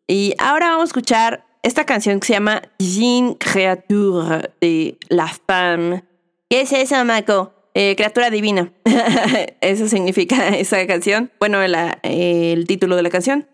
Y 0.07 0.33
ahora 0.39 0.69
vamos 0.69 0.85
a 0.85 0.85
escuchar 0.85 1.45
esta 1.61 1.85
canción 1.85 2.19
que 2.19 2.25
se 2.25 2.33
llama 2.33 2.63
Jean 2.79 3.35
Créature 3.35 4.53
de 4.59 4.97
La 5.09 5.27
Femme. 5.27 6.03
¿Qué 6.49 6.61
es 6.61 6.71
eso, 6.71 7.03
Mako? 7.05 7.53
Eh, 7.73 7.95
criatura 7.95 8.29
divina. 8.29 8.71
eso 9.61 9.87
significa 9.87 10.47
esa 10.57 10.85
canción. 10.87 11.31
Bueno, 11.39 11.65
la- 11.67 11.99
eh, 12.03 12.53
el 12.53 12.65
título 12.67 12.95
de 12.95 13.03
la 13.03 13.09
canción. 13.09 13.47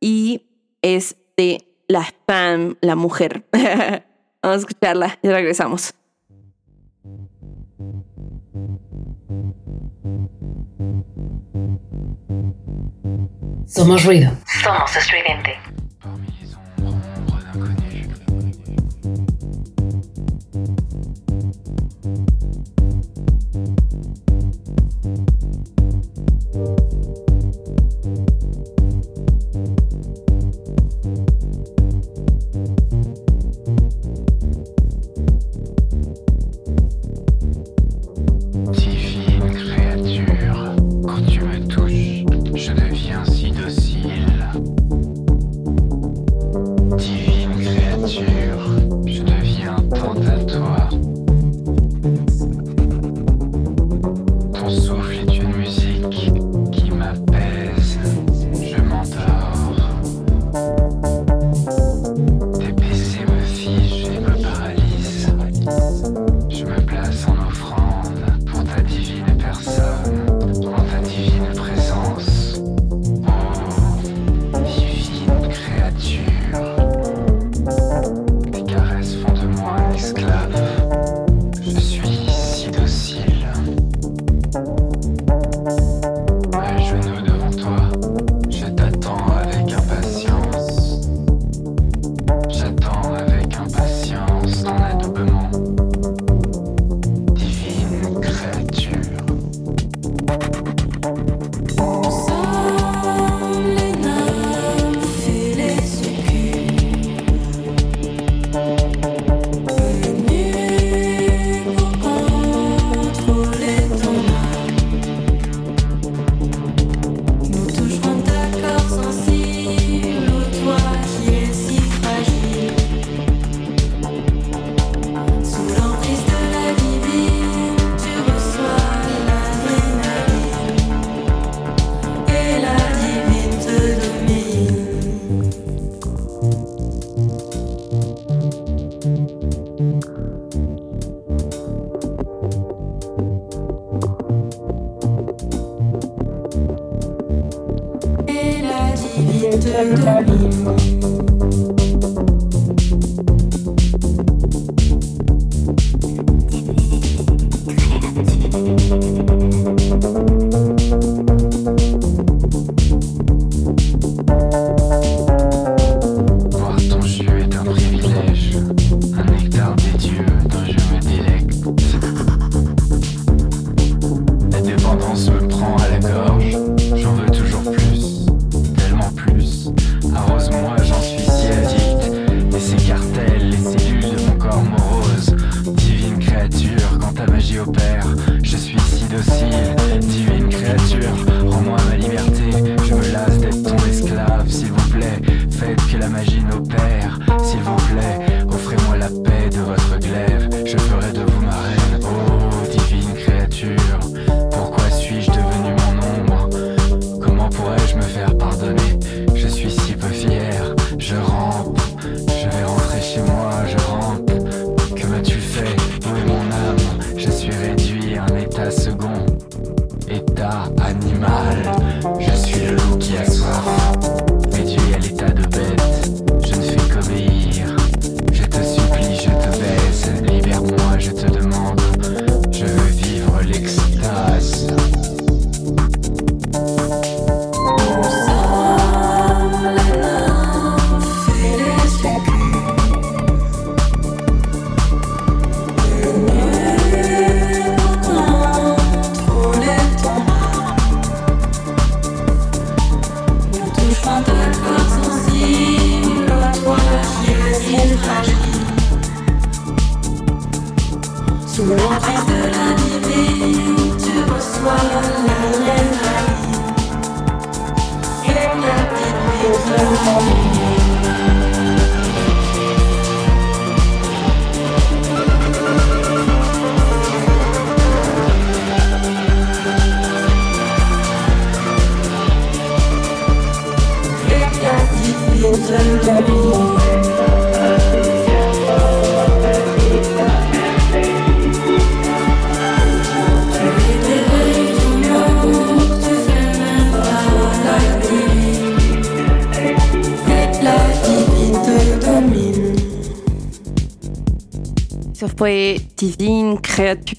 Y 0.00 0.46
es 0.82 1.16
de 1.36 1.64
La 1.88 2.08
Femme, 2.26 2.76
la 2.80 2.96
mujer. 2.96 3.44
Vamos 4.42 4.56
a 4.56 4.60
escucharla 4.60 5.18
y 5.22 5.28
regresamos. 5.28 5.94
Somos 13.66 14.04
ruido. 14.04 14.30
Somos 14.62 14.96
estridente. 14.96 15.54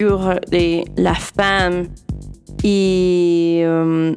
De 0.00 0.90
La 0.96 1.14
Femme. 1.14 1.90
Y 2.62 3.60
um, 3.66 4.16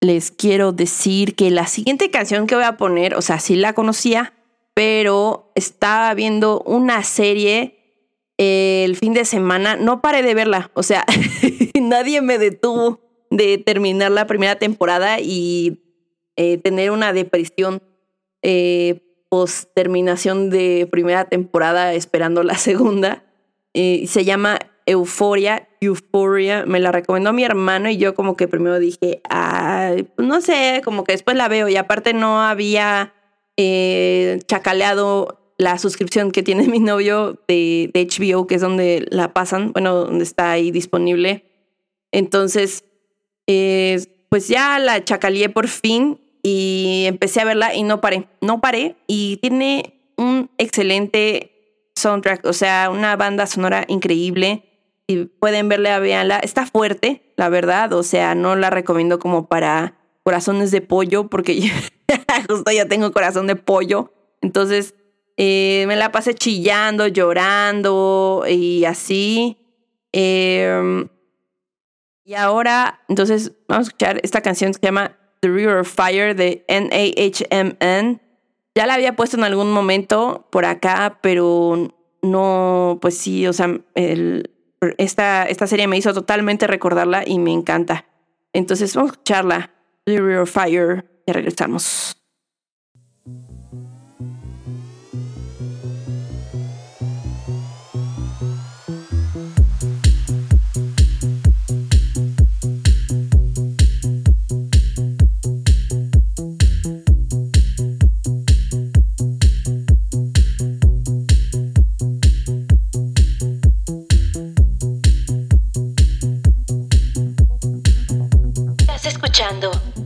les 0.00 0.30
quiero 0.30 0.70
decir 0.70 1.34
que 1.34 1.50
la 1.50 1.66
siguiente 1.66 2.12
canción 2.12 2.46
que 2.46 2.54
voy 2.54 2.62
a 2.62 2.76
poner, 2.76 3.16
o 3.16 3.20
sea, 3.20 3.40
sí 3.40 3.56
la 3.56 3.72
conocía, 3.72 4.32
pero 4.74 5.50
estaba 5.56 6.14
viendo 6.14 6.62
una 6.66 7.02
serie 7.02 7.78
el 8.38 8.94
fin 8.94 9.12
de 9.12 9.24
semana. 9.24 9.74
No 9.74 10.02
paré 10.02 10.22
de 10.22 10.34
verla, 10.34 10.70
o 10.74 10.84
sea, 10.84 11.04
nadie 11.80 12.22
me 12.22 12.38
detuvo 12.38 13.00
de 13.28 13.58
terminar 13.58 14.12
la 14.12 14.28
primera 14.28 14.56
temporada 14.56 15.18
y 15.18 15.82
eh, 16.36 16.58
tener 16.58 16.92
una 16.92 17.12
depresión 17.12 17.82
eh, 18.42 19.24
post 19.28 19.70
terminación 19.74 20.48
de 20.48 20.86
primera 20.88 21.24
temporada 21.24 21.92
esperando 21.92 22.44
la 22.44 22.56
segunda. 22.56 23.24
Eh, 23.74 24.04
se 24.06 24.24
llama 24.24 24.58
Euforia, 24.86 25.68
Euphoria. 25.80 26.64
Me 26.66 26.80
la 26.80 26.92
recomendó 26.92 27.32
mi 27.32 27.44
hermano 27.44 27.90
y 27.90 27.96
yo 27.96 28.14
como 28.14 28.36
que 28.36 28.48
primero 28.48 28.78
dije, 28.78 29.20
ay, 29.28 30.04
pues 30.04 30.26
no 30.26 30.40
sé, 30.40 30.82
como 30.84 31.04
que 31.04 31.12
después 31.12 31.36
la 31.36 31.48
veo 31.48 31.68
y 31.68 31.76
aparte 31.76 32.14
no 32.14 32.42
había 32.42 33.14
eh, 33.56 34.40
chacaleado 34.46 35.54
la 35.58 35.78
suscripción 35.78 36.30
que 36.30 36.42
tiene 36.42 36.66
mi 36.68 36.78
novio 36.78 37.40
de, 37.48 37.90
de 37.92 38.06
HBO, 38.06 38.46
que 38.46 38.56
es 38.56 38.60
donde 38.60 39.06
la 39.10 39.32
pasan, 39.32 39.72
bueno, 39.72 39.94
donde 39.94 40.24
está 40.24 40.50
ahí 40.50 40.70
disponible. 40.70 41.44
Entonces, 42.10 42.84
eh, 43.46 44.00
pues 44.28 44.48
ya 44.48 44.78
la 44.78 45.04
chacaleé 45.04 45.48
por 45.48 45.68
fin 45.68 46.20
y 46.42 47.04
empecé 47.06 47.40
a 47.40 47.44
verla 47.44 47.74
y 47.74 47.82
no 47.82 48.00
paré, 48.00 48.28
no 48.40 48.60
paré 48.60 48.96
y 49.06 49.38
tiene 49.38 50.00
un 50.16 50.50
excelente 50.58 51.52
soundtrack, 51.94 52.44
o 52.46 52.52
sea, 52.52 52.90
una 52.90 53.16
banda 53.16 53.46
sonora 53.46 53.84
increíble. 53.88 54.71
Si 55.08 55.24
pueden 55.26 55.68
verla, 55.68 55.98
véanla. 55.98 56.38
Está 56.38 56.66
fuerte, 56.66 57.32
la 57.36 57.48
verdad, 57.48 57.92
o 57.92 58.02
sea, 58.02 58.34
no 58.34 58.56
la 58.56 58.70
recomiendo 58.70 59.18
como 59.18 59.46
para 59.48 59.98
corazones 60.24 60.70
de 60.70 60.80
pollo 60.80 61.28
porque 61.28 61.60
yo- 61.60 61.72
justo 62.48 62.70
ya 62.70 62.86
tengo 62.86 63.12
corazón 63.12 63.46
de 63.46 63.56
pollo. 63.56 64.12
Entonces, 64.40 64.94
eh, 65.36 65.84
me 65.88 65.96
la 65.96 66.12
pasé 66.12 66.34
chillando, 66.34 67.06
llorando 67.08 68.44
y 68.48 68.84
así. 68.84 69.58
Em, 70.12 71.08
y 72.24 72.34
ahora, 72.34 73.00
entonces, 73.08 73.52
vamos 73.68 73.86
a 73.86 73.88
escuchar 73.88 74.20
esta 74.22 74.40
canción 74.40 74.72
que 74.72 74.78
se 74.78 74.86
llama 74.86 75.16
The 75.40 75.48
River 75.48 75.78
of 75.78 75.92
Fire 75.92 76.36
de 76.36 76.64
NAHMN. 76.68 78.20
Ya 78.74 78.86
la 78.86 78.94
había 78.94 79.16
puesto 79.16 79.36
en 79.36 79.44
algún 79.44 79.72
momento 79.72 80.46
por 80.50 80.64
acá, 80.64 81.18
pero 81.22 81.88
no, 82.22 82.98
pues 83.02 83.18
sí, 83.18 83.46
o 83.46 83.52
sea, 83.52 83.80
el- 83.94 84.50
esta, 84.98 85.44
esta 85.44 85.66
serie 85.66 85.88
me 85.88 85.96
hizo 85.96 86.12
totalmente 86.14 86.66
recordarla 86.66 87.22
y 87.26 87.38
me 87.38 87.52
encanta. 87.52 88.06
Entonces, 88.52 88.94
vamos 88.94 89.10
a 89.10 89.14
escucharla. 89.14 89.70
Fire. 90.46 91.04
Ya 91.26 91.32
regresamos. 91.32 92.21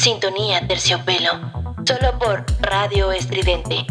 Sintonía 0.06 0.64
Terciopelo, 0.68 1.32
solo 1.84 2.16
por 2.20 2.46
Radio 2.60 3.10
Estridente. 3.10 3.84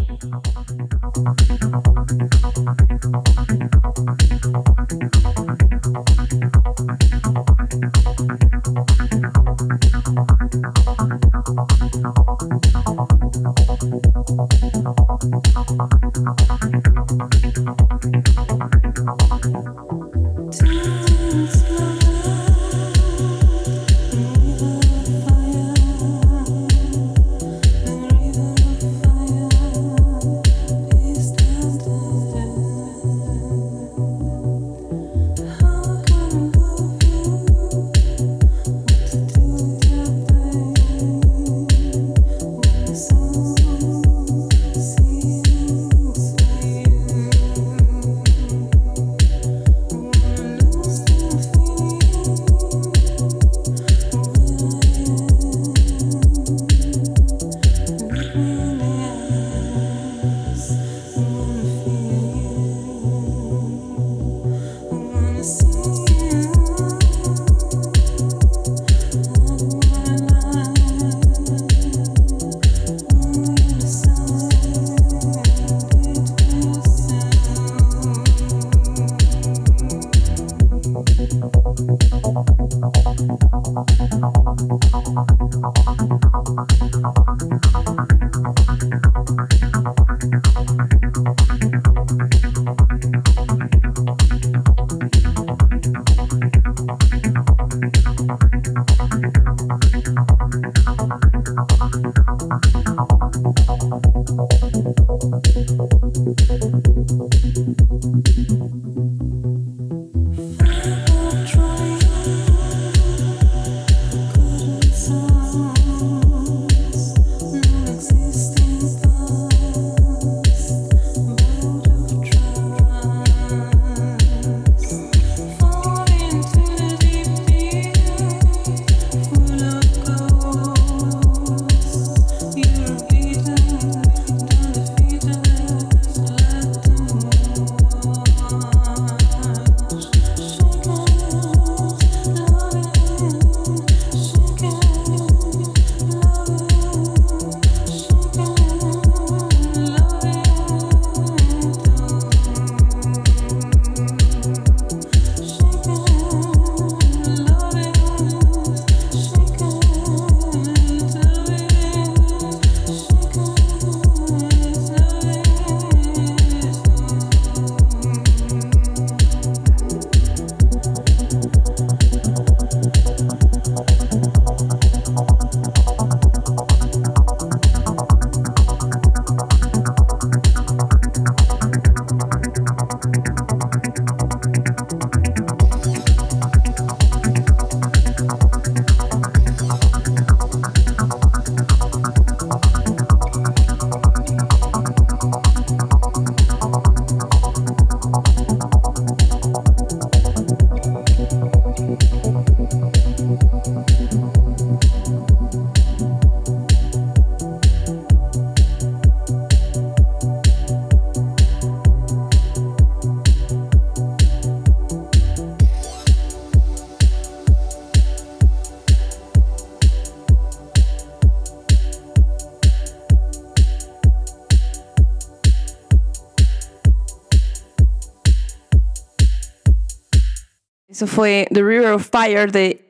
Eso 230.95 231.07
fue 231.07 231.45
The 231.51 231.61
River 231.61 231.91
of 231.91 232.09
Fire 232.09 232.49
de 232.53 232.87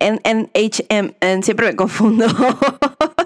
NHM. 0.00 1.42
Siempre 1.44 1.66
me 1.66 1.76
confundo. 1.76 2.26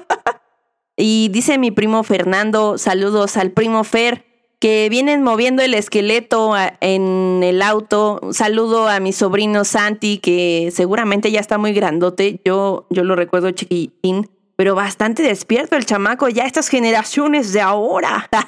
y 0.98 1.30
dice 1.30 1.56
mi 1.56 1.70
primo 1.70 2.02
Fernando, 2.02 2.76
saludos 2.76 3.38
al 3.38 3.52
primo 3.52 3.82
Fer, 3.82 4.26
que 4.58 4.88
vienen 4.90 5.22
moviendo 5.22 5.62
el 5.62 5.72
esqueleto 5.72 6.52
en 6.82 7.40
el 7.42 7.62
auto. 7.62 8.20
Un 8.20 8.34
saludo 8.34 8.88
a 8.88 9.00
mi 9.00 9.14
sobrino 9.14 9.64
Santi, 9.64 10.18
que 10.18 10.70
seguramente 10.70 11.30
ya 11.30 11.40
está 11.40 11.56
muy 11.56 11.72
grandote. 11.72 12.42
Yo, 12.44 12.86
yo 12.90 13.04
lo 13.04 13.16
recuerdo 13.16 13.52
chiquitín, 13.52 14.28
pero 14.56 14.74
bastante 14.74 15.22
despierto 15.22 15.76
el 15.76 15.86
chamaco, 15.86 16.28
ya 16.28 16.44
estas 16.44 16.68
generaciones 16.68 17.54
de 17.54 17.62
ahora. 17.62 18.28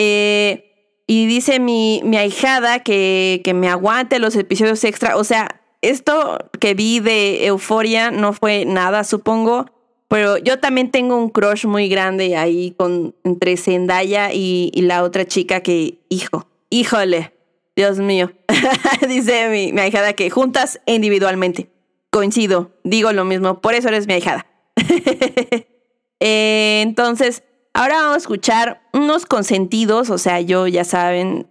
Eh, 0.00 0.67
y 1.10 1.26
dice 1.26 1.58
mi, 1.58 2.02
mi 2.04 2.18
ahijada 2.18 2.80
que, 2.80 3.40
que 3.42 3.54
me 3.54 3.68
aguante 3.68 4.18
los 4.18 4.36
episodios 4.36 4.84
extra. 4.84 5.16
O 5.16 5.24
sea, 5.24 5.62
esto 5.80 6.36
que 6.60 6.74
vi 6.74 7.00
de 7.00 7.46
Euforia 7.46 8.10
no 8.10 8.34
fue 8.34 8.66
nada, 8.66 9.02
supongo. 9.04 9.64
Pero 10.08 10.36
yo 10.36 10.58
también 10.58 10.90
tengo 10.90 11.16
un 11.16 11.30
crush 11.30 11.64
muy 11.64 11.88
grande 11.88 12.36
ahí 12.36 12.72
con 12.72 13.14
entre 13.24 13.56
Zendaya 13.56 14.34
y, 14.34 14.70
y 14.74 14.82
la 14.82 15.02
otra 15.02 15.26
chica 15.26 15.62
que, 15.62 15.98
hijo, 16.10 16.46
híjole, 16.68 17.32
Dios 17.74 17.98
mío. 17.98 18.32
dice 19.08 19.48
mi, 19.48 19.72
mi 19.72 19.80
ahijada 19.80 20.12
que 20.12 20.28
juntas 20.28 20.78
individualmente. 20.84 21.70
Coincido, 22.10 22.70
digo 22.84 23.12
lo 23.12 23.24
mismo, 23.24 23.62
por 23.62 23.72
eso 23.72 23.88
eres 23.88 24.06
mi 24.06 24.12
ahijada. 24.12 24.46
Eh, 26.20 26.80
entonces, 26.82 27.44
ahora 27.78 27.94
vamos 27.94 28.14
a 28.14 28.18
escuchar 28.18 28.82
unos 28.92 29.24
consentidos, 29.24 30.10
o 30.10 30.18
sea, 30.18 30.40
yo 30.40 30.66
ya 30.66 30.84
saben, 30.84 31.46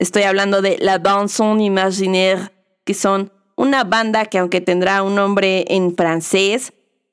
estoy 0.00 0.24
hablando 0.24 0.62
de 0.62 0.76
La 0.80 0.98
Danson 0.98 1.60
Imaginaire, 1.60 2.50
que 2.84 2.92
son 2.92 3.32
una 3.56 3.84
banda 3.84 4.24
que 4.24 4.38
aunque 4.38 4.60
tendrá 4.60 5.04
un 5.04 5.14
nombre 5.14 5.64
en 5.68 5.94
francés, 5.94 6.72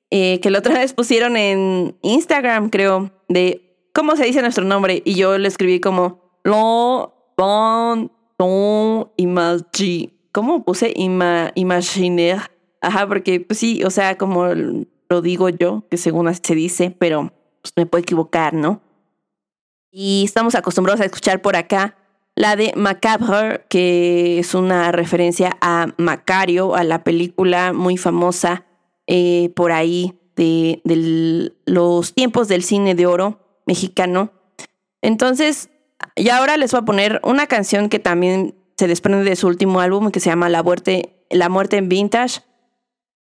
eh, 0.09 0.39
que 0.39 0.49
la 0.49 0.57
otra 0.57 0.79
vez 0.79 0.93
pusieron 0.93 1.37
en 1.37 1.97
Instagram, 2.01 2.71
creo, 2.71 3.11
de 3.29 3.89
cómo 3.93 4.15
se 4.15 4.25
dice 4.25 4.41
nuestro 4.41 4.65
nombre, 4.65 5.03
y 5.05 5.13
yo 5.13 5.37
lo 5.37 5.47
escribí 5.47 5.79
como 5.79 6.23
La 6.43 7.11
Danson 7.37 9.11
Imaginaire. 9.17 10.15
¿Cómo 10.31 10.65
puse 10.65 10.93
Ima 10.95 11.51
Imaginaire? 11.53 12.41
Ajá, 12.81 13.07
porque 13.07 13.39
pues 13.39 13.59
sí, 13.59 13.83
o 13.83 13.91
sea, 13.91 14.17
como 14.17 14.47
lo 14.47 15.21
digo 15.21 15.49
yo, 15.49 15.83
que 15.91 15.97
según 15.97 16.33
se 16.33 16.55
dice, 16.55 16.95
pero 16.97 17.36
pues, 17.73 17.83
me 17.83 17.85
puedo 17.85 18.01
equivocar, 18.01 18.53
¿no? 18.53 18.81
Y 19.91 20.23
estamos 20.25 20.55
acostumbrados 20.55 21.01
a 21.01 21.05
escuchar 21.05 21.41
por 21.41 21.55
acá 21.55 21.95
la 22.35 22.55
de 22.55 22.71
Macabre, 22.75 23.65
que 23.67 24.37
es 24.37 24.53
una 24.53 24.91
referencia 24.91 25.57
a 25.59 25.87
Macario, 25.97 26.75
a 26.75 26.83
la 26.83 27.03
película 27.03 27.73
muy 27.73 27.97
famosa 27.97 28.65
eh, 29.07 29.51
por 29.55 29.71
ahí 29.71 30.19
de, 30.35 31.51
los 31.65 32.13
tiempos 32.13 32.47
del 32.47 32.63
cine 32.63 32.93
de 32.93 33.07
oro 33.07 33.39
mexicano. 33.65 34.31
Entonces, 35.01 35.71
y 36.15 36.29
ahora 36.29 36.57
les 36.57 36.71
voy 36.71 36.81
a 36.81 36.85
poner 36.85 37.19
una 37.23 37.47
canción 37.47 37.89
que 37.89 37.97
también 37.97 38.55
se 38.77 38.87
desprende 38.87 39.27
de 39.27 39.35
su 39.35 39.47
último 39.47 39.79
álbum, 39.79 40.11
que 40.11 40.19
se 40.19 40.29
llama 40.29 40.47
La 40.47 40.61
Muerte, 40.61 41.25
La 41.31 41.49
Muerte 41.49 41.77
en 41.77 41.89
Vintage. 41.89 42.41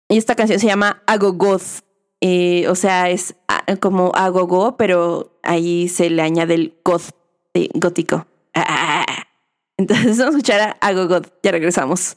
Y 0.08 0.16
esta 0.16 0.34
canción 0.34 0.58
se 0.58 0.68
llama 0.68 1.02
Agogoth. 1.06 1.82
Eh, 2.24 2.68
o 2.68 2.76
sea, 2.76 3.10
es 3.10 3.34
ah, 3.48 3.64
como 3.80 4.12
agogo, 4.14 4.76
pero 4.76 5.40
ahí 5.42 5.88
se 5.88 6.08
le 6.08 6.22
añade 6.22 6.54
el 6.54 6.78
goth, 6.84 7.10
gótico. 7.74 8.26
Ah. 8.54 9.04
Entonces 9.76 10.18
vamos 10.18 10.34
a 10.34 10.38
escuchar 10.38 10.76
a. 10.80 11.22
Ya 11.42 11.50
regresamos. 11.50 12.16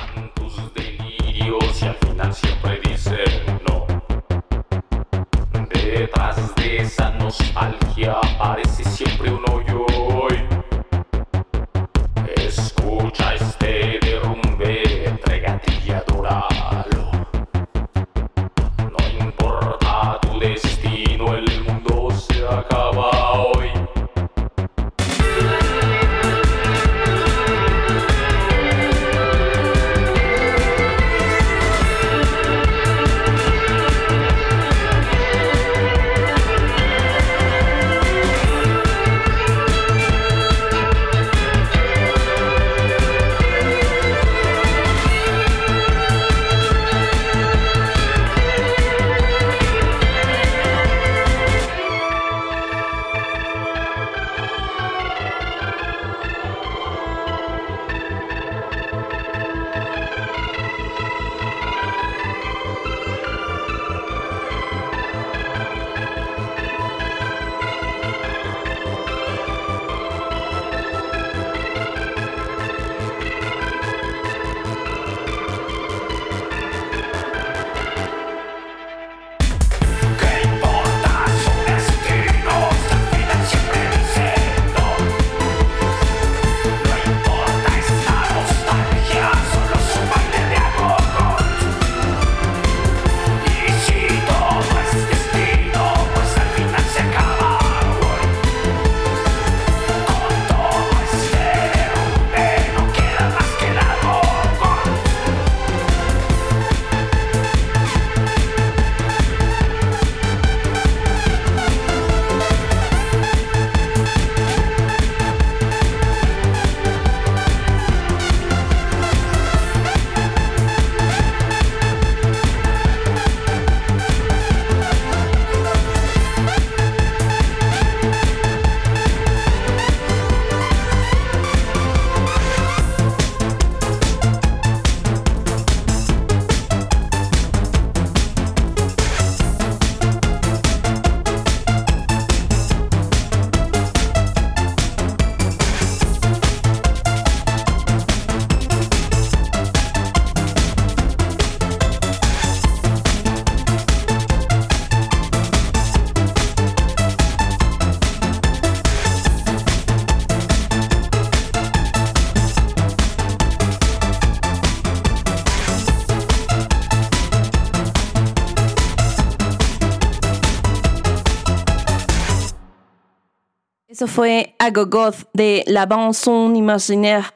Fue 174.13 174.55
Agogoth 174.59 175.29
de 175.33 175.63
La 175.67 175.85
Bande 175.85 176.13
Son 176.13 176.57
Imaginaire. 176.57 177.27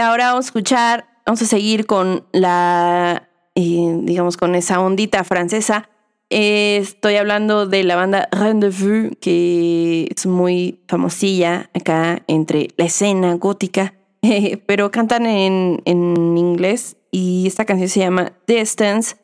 Ahora 0.00 0.28
vamos 0.28 0.44
a 0.44 0.48
escuchar, 0.48 1.06
vamos 1.26 1.42
a 1.42 1.44
seguir 1.44 1.86
con 1.86 2.24
la, 2.30 3.28
eh, 3.56 3.98
digamos, 4.02 4.36
con 4.36 4.54
esa 4.54 4.78
ondita 4.78 5.24
francesa. 5.24 5.90
Eh, 6.30 6.76
estoy 6.80 7.16
hablando 7.16 7.66
de 7.66 7.82
la 7.82 7.96
banda 7.96 8.28
Rendezvous, 8.30 9.10
que 9.20 10.08
es 10.14 10.24
muy 10.26 10.84
famosilla 10.86 11.68
acá 11.74 12.22
entre 12.28 12.68
la 12.76 12.84
escena 12.84 13.34
gótica, 13.34 13.94
pero 14.66 14.92
cantan 14.92 15.26
en, 15.26 15.82
en 15.84 16.38
inglés 16.38 16.96
y 17.10 17.48
esta 17.48 17.64
canción 17.64 17.88
se 17.88 18.00
llama 18.00 18.34
Distance. 18.46 19.16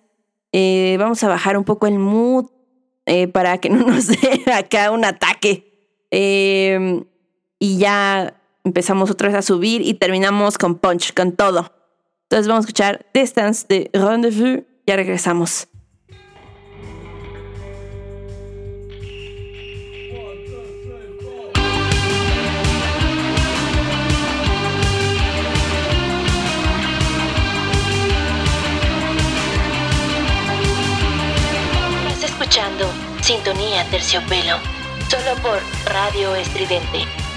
Eh, 0.51 0.97
vamos 0.99 1.23
a 1.23 1.29
bajar 1.29 1.57
un 1.57 1.63
poco 1.63 1.87
el 1.87 2.01
mood 2.01 2.47
eh, 3.07 3.29
para 3.29 3.59
que 3.59 3.71
no 3.71 3.79
nos 3.87 4.09
dé 4.09 4.43
acá 4.53 4.91
un 4.91 5.05
ataque. 5.05 5.70
Eh, 6.11 7.05
y 7.59 7.79
ya 7.79 8.41
empezamos 8.65 9.11
otra 9.11 9.29
vez 9.29 9.37
a 9.37 9.43
subir 9.43 9.83
y 9.83 9.95
terminamos 9.95 10.59
con 10.59 10.77
punch, 10.77 11.15
con 11.15 11.33
todo. 11.33 11.73
Entonces 12.25 12.47
vamos 12.47 12.65
a 12.65 12.67
escuchar 12.67 13.07
Distance 13.13 13.67
de 13.69 13.91
Rendezvous. 13.93 14.63
Ya 14.87 14.97
regresamos. 14.97 15.67
Estás 32.09 32.31
escuchando 32.31 32.87
Sintonía 33.23 33.85
Terciopelo, 33.91 34.57
solo 35.11 35.35
por 35.43 35.61
Radio 35.87 36.37
Estridente. 36.37 37.30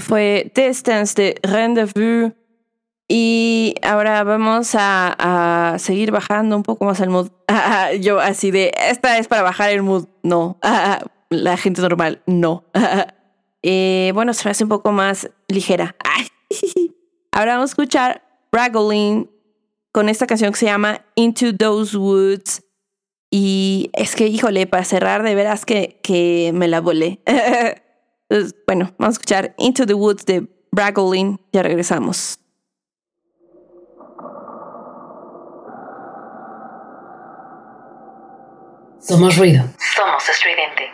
Fue 0.00 0.52
Distance 0.54 1.14
de 1.14 1.40
Rendezvous. 1.42 2.32
Y 3.08 3.74
ahora 3.82 4.24
vamos 4.24 4.74
a, 4.74 5.72
a 5.74 5.78
seguir 5.78 6.10
bajando 6.10 6.56
un 6.56 6.62
poco 6.62 6.84
más 6.84 7.00
el 7.00 7.10
mood. 7.10 7.30
Ah, 7.48 7.92
Yo 7.92 8.18
así 8.20 8.50
de, 8.50 8.72
esta 8.90 9.18
es 9.18 9.28
para 9.28 9.42
bajar 9.42 9.70
el 9.70 9.82
mood. 9.82 10.06
No. 10.22 10.58
Ah, 10.62 11.00
La 11.30 11.56
gente 11.56 11.80
normal, 11.82 12.22
no. 12.26 12.64
Eh, 13.68 14.12
bueno, 14.14 14.32
se 14.32 14.48
hace 14.48 14.62
un 14.62 14.68
poco 14.68 14.92
más 14.92 15.28
ligera. 15.48 15.96
Ahora 17.32 17.54
vamos 17.54 17.70
a 17.70 17.72
escuchar 17.72 18.22
Ragolin 18.52 19.28
con 19.90 20.08
esta 20.08 20.28
canción 20.28 20.52
que 20.52 20.58
se 20.60 20.66
llama 20.66 21.04
Into 21.16 21.56
Those 21.56 21.96
Woods. 21.96 22.62
Y 23.28 23.90
es 23.94 24.14
que, 24.14 24.28
híjole, 24.28 24.68
para 24.68 24.84
cerrar, 24.84 25.24
de 25.24 25.34
veras 25.34 25.64
que, 25.64 25.98
que 26.04 26.52
me 26.54 26.68
la 26.68 26.80
volé. 26.80 27.20
Entonces, 28.28 28.56
bueno, 28.66 28.94
vamos 28.98 29.14
a 29.14 29.18
escuchar 29.18 29.54
Into 29.58 29.86
the 29.86 29.94
Woods 29.94 30.26
de 30.26 30.48
Bragolin. 30.72 31.40
Ya 31.52 31.62
regresamos. 31.62 32.40
Somos 38.98 39.36
ruido. 39.36 39.64
Somos 39.94 40.28
estridente. 40.28 40.90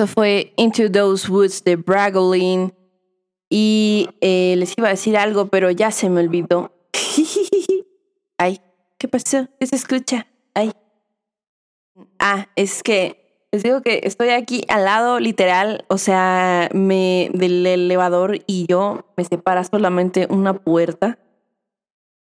Eso 0.00 0.06
fue 0.06 0.54
Into 0.56 0.90
Those 0.90 1.30
Woods 1.30 1.62
de 1.62 1.76
Bragolin. 1.76 2.72
Y 3.50 4.08
eh, 4.22 4.54
les 4.56 4.72
iba 4.78 4.88
a 4.88 4.92
decir 4.92 5.18
algo, 5.18 5.48
pero 5.48 5.70
ya 5.70 5.90
se 5.90 6.08
me 6.08 6.22
olvidó. 6.22 6.72
Ay, 8.38 8.62
¿qué 8.96 9.08
pasó? 9.08 9.46
¿Qué 9.58 9.66
se 9.66 9.76
escucha? 9.76 10.26
Ay. 10.54 10.72
Ah, 12.18 12.48
es 12.56 12.82
que 12.82 13.46
les 13.52 13.62
digo 13.62 13.82
que 13.82 14.00
estoy 14.04 14.30
aquí 14.30 14.64
al 14.68 14.86
lado, 14.86 15.20
literal, 15.20 15.84
o 15.88 15.98
sea, 15.98 16.70
me 16.72 17.30
del 17.34 17.66
elevador 17.66 18.38
y 18.46 18.64
yo 18.66 19.04
me 19.18 19.24
separa 19.26 19.64
solamente 19.64 20.28
una 20.30 20.54
puerta. 20.54 21.18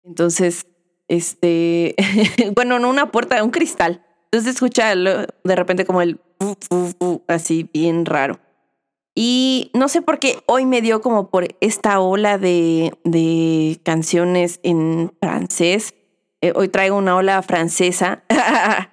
Entonces, 0.03 0.67
este, 1.07 1.95
bueno, 2.55 2.77
no 2.77 2.87
una 2.87 3.11
puerta, 3.11 3.43
un 3.43 3.49
cristal. 3.49 4.05
Entonces 4.25 4.53
escucha 4.53 4.93
de 4.95 5.55
repente 5.55 5.85
como 5.85 6.03
el 6.03 6.19
fu, 6.43 6.57
fu, 6.69 6.93
fu, 6.99 7.23
así 7.27 7.69
bien 7.71 8.05
raro. 8.05 8.39
Y 9.15 9.71
no 9.73 9.87
sé 9.87 10.01
por 10.01 10.19
qué 10.19 10.41
hoy 10.47 10.65
me 10.65 10.81
dio 10.81 11.01
como 11.01 11.29
por 11.29 11.47
esta 11.61 11.99
ola 11.99 12.37
de, 12.37 12.91
de 13.03 13.79
canciones 13.83 14.59
en 14.63 15.13
francés. 15.21 15.93
Eh, 16.41 16.51
hoy 16.55 16.67
traigo 16.67 16.97
una 16.97 17.15
ola 17.15 17.41
francesa. 17.43 18.23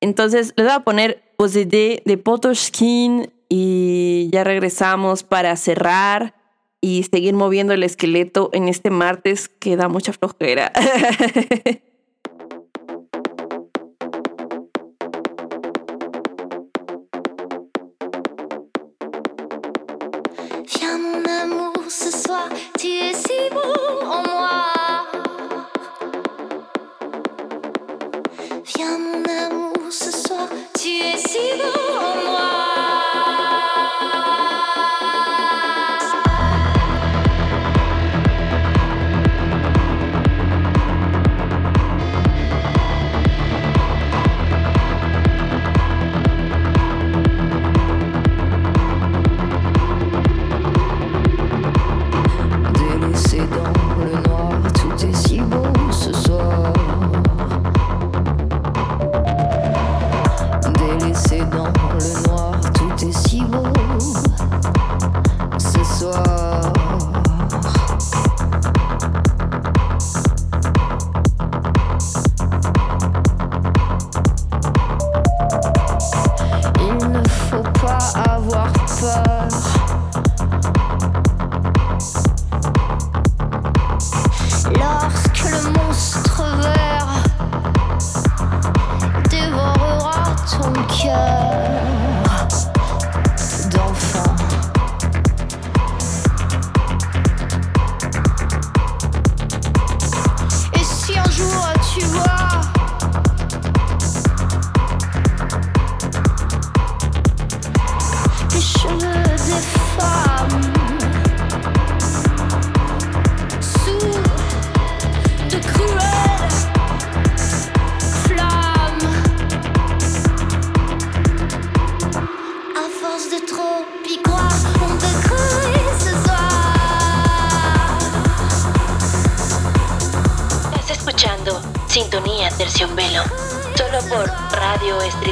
Entonces 0.00 0.52
les 0.56 0.66
voy 0.66 0.74
a 0.74 0.80
poner 0.80 1.22
Possédé 1.36 2.02
de 2.04 2.18
Potoshkin 2.18 3.32
y 3.48 4.28
ya 4.32 4.44
regresamos 4.44 5.22
para 5.22 5.56
cerrar 5.56 6.34
y 6.80 7.04
seguir 7.04 7.34
moviendo 7.34 7.72
el 7.72 7.82
esqueleto 7.82 8.50
en 8.52 8.68
este 8.68 8.90
martes 8.90 9.48
que 9.48 9.76
da 9.76 9.88
mucha 9.88 10.12
flojera. 10.12 10.72
Viens 20.94 21.02
mon 28.98 29.24
amour 29.24 29.72
ce 29.90 30.12
soir, 30.12 30.48
tu 30.78 30.88
es 30.88 31.18
si 31.18 31.38
beau 31.58 31.93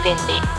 Radio 0.05 0.52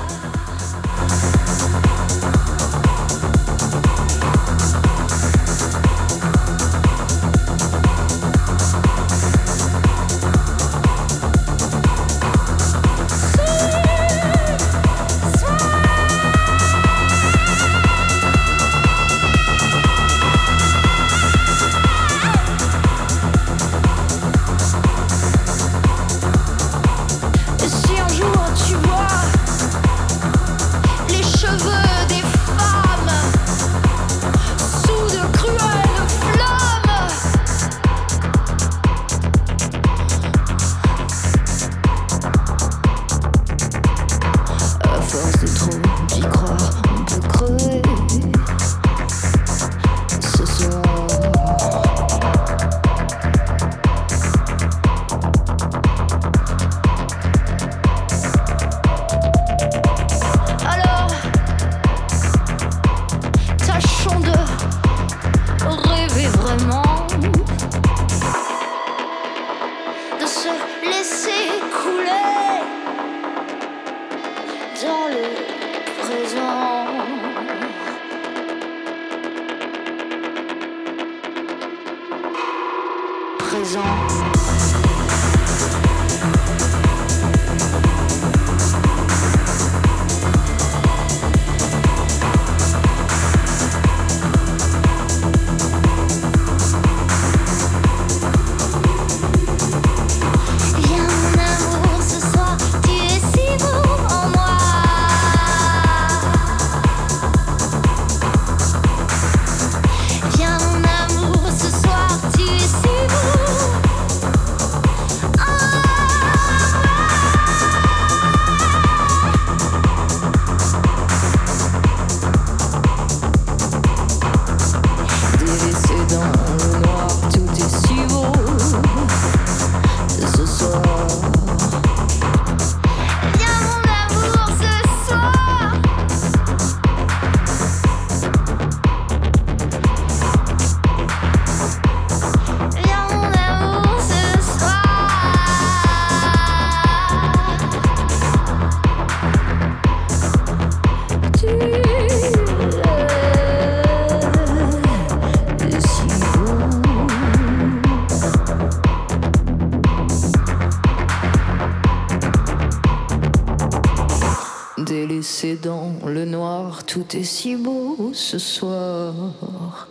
dans 165.56 166.00
le 166.06 166.26
noir, 166.26 166.86
tout 166.86 167.16
est 167.16 167.24
si 167.24 167.56
beau 167.56 168.12
ce 168.14 168.40
soir. 168.40 169.88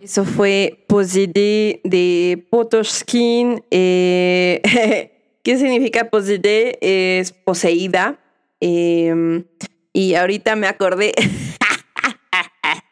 Eso 0.00 0.24
fue 0.24 0.84
Posede 0.86 1.80
de 1.84 2.46
Potoskin. 2.50 3.62
Eh, 3.70 4.60
¿Qué 5.42 5.58
significa 5.58 6.08
Posede? 6.10 6.78
Es 6.80 7.32
poseída. 7.32 8.18
Eh, 8.60 9.44
y 9.92 10.14
ahorita 10.14 10.56
me 10.56 10.66
acordé. 10.66 11.12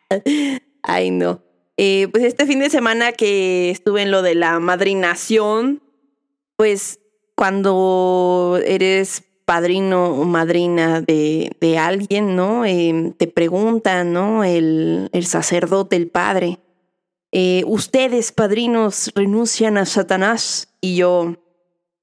Ay, 0.82 1.10
no. 1.10 1.42
Eh, 1.76 2.08
pues 2.10 2.24
este 2.24 2.44
fin 2.46 2.58
de 2.58 2.70
semana 2.70 3.12
que 3.12 3.70
estuve 3.70 4.02
en 4.02 4.10
lo 4.10 4.22
de 4.22 4.34
la 4.34 4.58
madrinación, 4.58 5.80
pues 6.56 6.98
cuando 7.36 8.58
eres 8.66 9.22
padrino 9.48 10.10
o 10.10 10.26
madrina 10.26 11.00
de, 11.00 11.56
de 11.58 11.78
alguien, 11.78 12.36
¿no? 12.36 12.66
Eh, 12.66 13.14
te 13.16 13.26
preguntan, 13.26 14.12
¿no? 14.12 14.44
El, 14.44 15.08
el 15.14 15.24
sacerdote, 15.24 15.96
el 15.96 16.08
padre, 16.08 16.58
eh, 17.32 17.62
ustedes, 17.66 18.30
padrinos, 18.30 19.10
renuncian 19.14 19.78
a 19.78 19.86
Satanás. 19.86 20.68
Y 20.82 20.96
yo, 20.96 21.34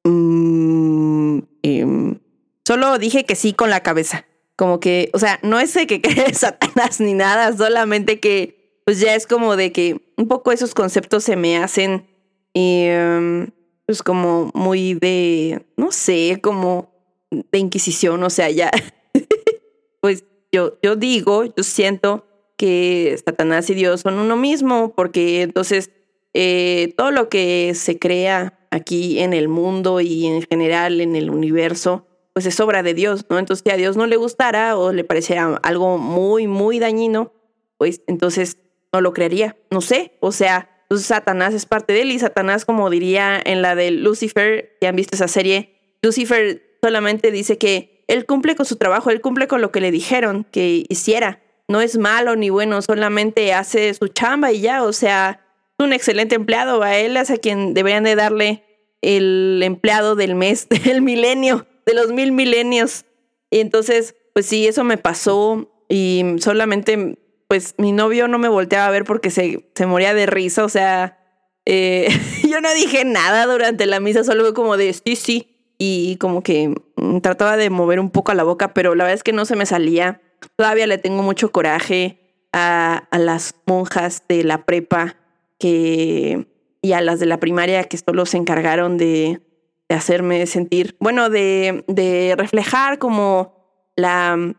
mm, 0.05 1.39
em, 1.61 2.19
solo 2.65 2.97
dije 2.97 3.25
que 3.25 3.35
sí 3.35 3.53
con 3.53 3.69
la 3.69 3.83
cabeza. 3.83 4.25
Como 4.55 4.79
que, 4.79 5.11
o 5.13 5.19
sea, 5.19 5.39
no 5.43 5.59
es 5.59 5.71
de 5.75 5.85
que 5.85 6.01
cree 6.01 6.33
Satanás 6.33 6.99
ni 6.99 7.13
nada, 7.13 7.55
solamente 7.55 8.19
que, 8.19 8.81
pues 8.85 8.99
ya 8.99 9.13
es 9.13 9.27
como 9.27 9.55
de 9.55 9.71
que 9.71 10.01
un 10.17 10.27
poco 10.27 10.51
esos 10.51 10.73
conceptos 10.73 11.23
se 11.23 11.35
me 11.35 11.57
hacen, 11.59 12.07
em, 12.55 13.51
pues 13.85 14.01
como 14.01 14.49
muy 14.55 14.95
de, 14.95 15.63
no 15.77 15.91
sé, 15.91 16.39
como 16.41 16.94
de 17.31 17.57
inquisición, 17.57 18.23
o 18.23 18.29
sea, 18.29 18.49
ya, 18.49 18.71
pues 20.01 20.23
yo, 20.51 20.77
yo 20.81 20.95
digo, 20.95 21.43
yo 21.45 21.63
siento 21.63 22.25
que 22.57 23.17
Satanás 23.23 23.69
y 23.69 23.73
Dios 23.73 24.01
son 24.01 24.15
uno 24.15 24.37
mismo, 24.37 24.93
porque 24.95 25.41
entonces 25.41 25.91
eh, 26.33 26.93
todo 26.97 27.11
lo 27.11 27.29
que 27.29 27.73
se 27.75 27.99
crea 27.99 28.59
aquí 28.71 29.19
en 29.19 29.33
el 29.33 29.47
mundo 29.47 30.01
y 30.01 30.25
en 30.25 30.41
general 30.41 31.01
en 31.01 31.15
el 31.15 31.29
universo, 31.29 32.05
pues 32.33 32.45
es 32.45 32.59
obra 32.59 32.83
de 32.83 32.93
Dios, 32.93 33.25
¿no? 33.29 33.39
Entonces, 33.39 33.63
si 33.65 33.71
a 33.71 33.77
Dios 33.77 33.95
no 33.95 34.05
le 34.05 34.17
gustara 34.17 34.77
o 34.77 34.91
le 34.91 35.05
pareciera 35.05 35.55
algo 35.63 35.97
muy, 35.97 36.47
muy 36.47 36.79
dañino, 36.79 37.31
pues 37.77 38.01
entonces 38.07 38.57
no 38.91 39.01
lo 39.01 39.13
creería, 39.13 39.57
no 39.71 39.81
sé, 39.81 40.17
o 40.19 40.31
sea, 40.31 40.69
pues 40.89 41.03
Satanás 41.03 41.53
es 41.53 41.65
parte 41.65 41.93
de 41.93 42.01
él 42.01 42.11
y 42.11 42.19
Satanás, 42.19 42.65
como 42.65 42.89
diría 42.89 43.41
en 43.43 43.61
la 43.61 43.75
de 43.75 43.91
Lucifer, 43.91 44.77
ya 44.81 44.89
han 44.89 44.95
visto 44.95 45.15
esa 45.15 45.27
serie, 45.27 45.97
Lucifer 46.01 46.74
solamente 46.81 47.31
dice 47.31 47.57
que 47.57 48.03
él 48.07 48.25
cumple 48.25 48.55
con 48.55 48.65
su 48.65 48.75
trabajo, 48.75 49.09
él 49.09 49.21
cumple 49.21 49.47
con 49.47 49.61
lo 49.61 49.71
que 49.71 49.81
le 49.81 49.91
dijeron 49.91 50.45
que 50.51 50.85
hiciera, 50.89 51.41
no 51.67 51.81
es 51.81 51.97
malo 51.97 52.35
ni 52.35 52.49
bueno, 52.49 52.81
solamente 52.81 53.53
hace 53.53 53.93
su 53.93 54.07
chamba 54.07 54.51
y 54.51 54.61
ya, 54.61 54.83
o 54.83 54.93
sea, 54.93 55.41
es 55.77 55.85
un 55.85 55.93
excelente 55.93 56.35
empleado, 56.35 56.83
a 56.83 56.97
él 56.97 57.17
es 57.17 57.31
a 57.31 57.37
quien 57.37 57.73
deberían 57.73 58.03
de 58.03 58.15
darle 58.15 58.63
el 59.01 59.61
empleado 59.63 60.15
del 60.15 60.35
mes, 60.35 60.67
del 60.85 61.01
milenio, 61.01 61.67
de 61.85 61.93
los 61.93 62.11
mil 62.11 62.31
milenios. 62.31 63.05
Y 63.49 63.59
entonces, 63.59 64.15
pues 64.33 64.45
sí, 64.45 64.67
eso 64.67 64.83
me 64.83 64.97
pasó 64.97 65.71
y 65.89 66.23
solamente, 66.39 67.17
pues 67.47 67.75
mi 67.77 67.91
novio 67.91 68.27
no 68.27 68.37
me 68.37 68.49
volteaba 68.49 68.87
a 68.87 68.91
ver 68.91 69.03
porque 69.03 69.29
se, 69.29 69.69
se 69.75 69.85
moría 69.85 70.13
de 70.13 70.25
risa, 70.25 70.65
o 70.65 70.69
sea, 70.69 71.19
eh, 71.65 72.09
yo 72.49 72.61
no 72.61 72.73
dije 72.73 73.05
nada 73.05 73.45
durante 73.45 73.85
la 73.85 73.99
misa, 73.99 74.23
solo 74.23 74.53
como 74.53 74.77
de 74.77 74.93
sí, 74.93 75.15
sí, 75.15 75.54
y 75.77 76.17
como 76.17 76.41
que 76.43 76.73
mm, 76.95 77.19
trataba 77.19 77.57
de 77.57 77.69
mover 77.69 77.99
un 77.99 78.09
poco 78.09 78.33
la 78.33 78.43
boca, 78.43 78.73
pero 78.73 78.95
la 78.95 79.03
verdad 79.03 79.15
es 79.15 79.23
que 79.23 79.33
no 79.33 79.45
se 79.45 79.55
me 79.55 79.65
salía. 79.65 80.21
Todavía 80.55 80.87
le 80.87 80.97
tengo 80.97 81.23
mucho 81.23 81.51
coraje 81.51 82.19
a, 82.53 83.07
a 83.09 83.17
las 83.19 83.55
monjas 83.65 84.23
de 84.27 84.43
la 84.43 84.65
prepa 84.65 85.15
que 85.59 86.47
y 86.81 86.93
a 86.93 87.01
las 87.01 87.19
de 87.19 87.25
la 87.25 87.39
primaria 87.39 87.83
que 87.85 87.97
solo 87.97 88.27
se 88.27 88.37
encargaron 88.37 88.97
de, 88.97 89.41
de 89.89 89.95
hacerme 89.95 90.45
sentir, 90.45 90.95
bueno, 90.99 91.31
de, 91.31 91.83
de 91.87 92.35
reflejar 92.37 92.99
como 92.99 93.55
la, 93.95 94.53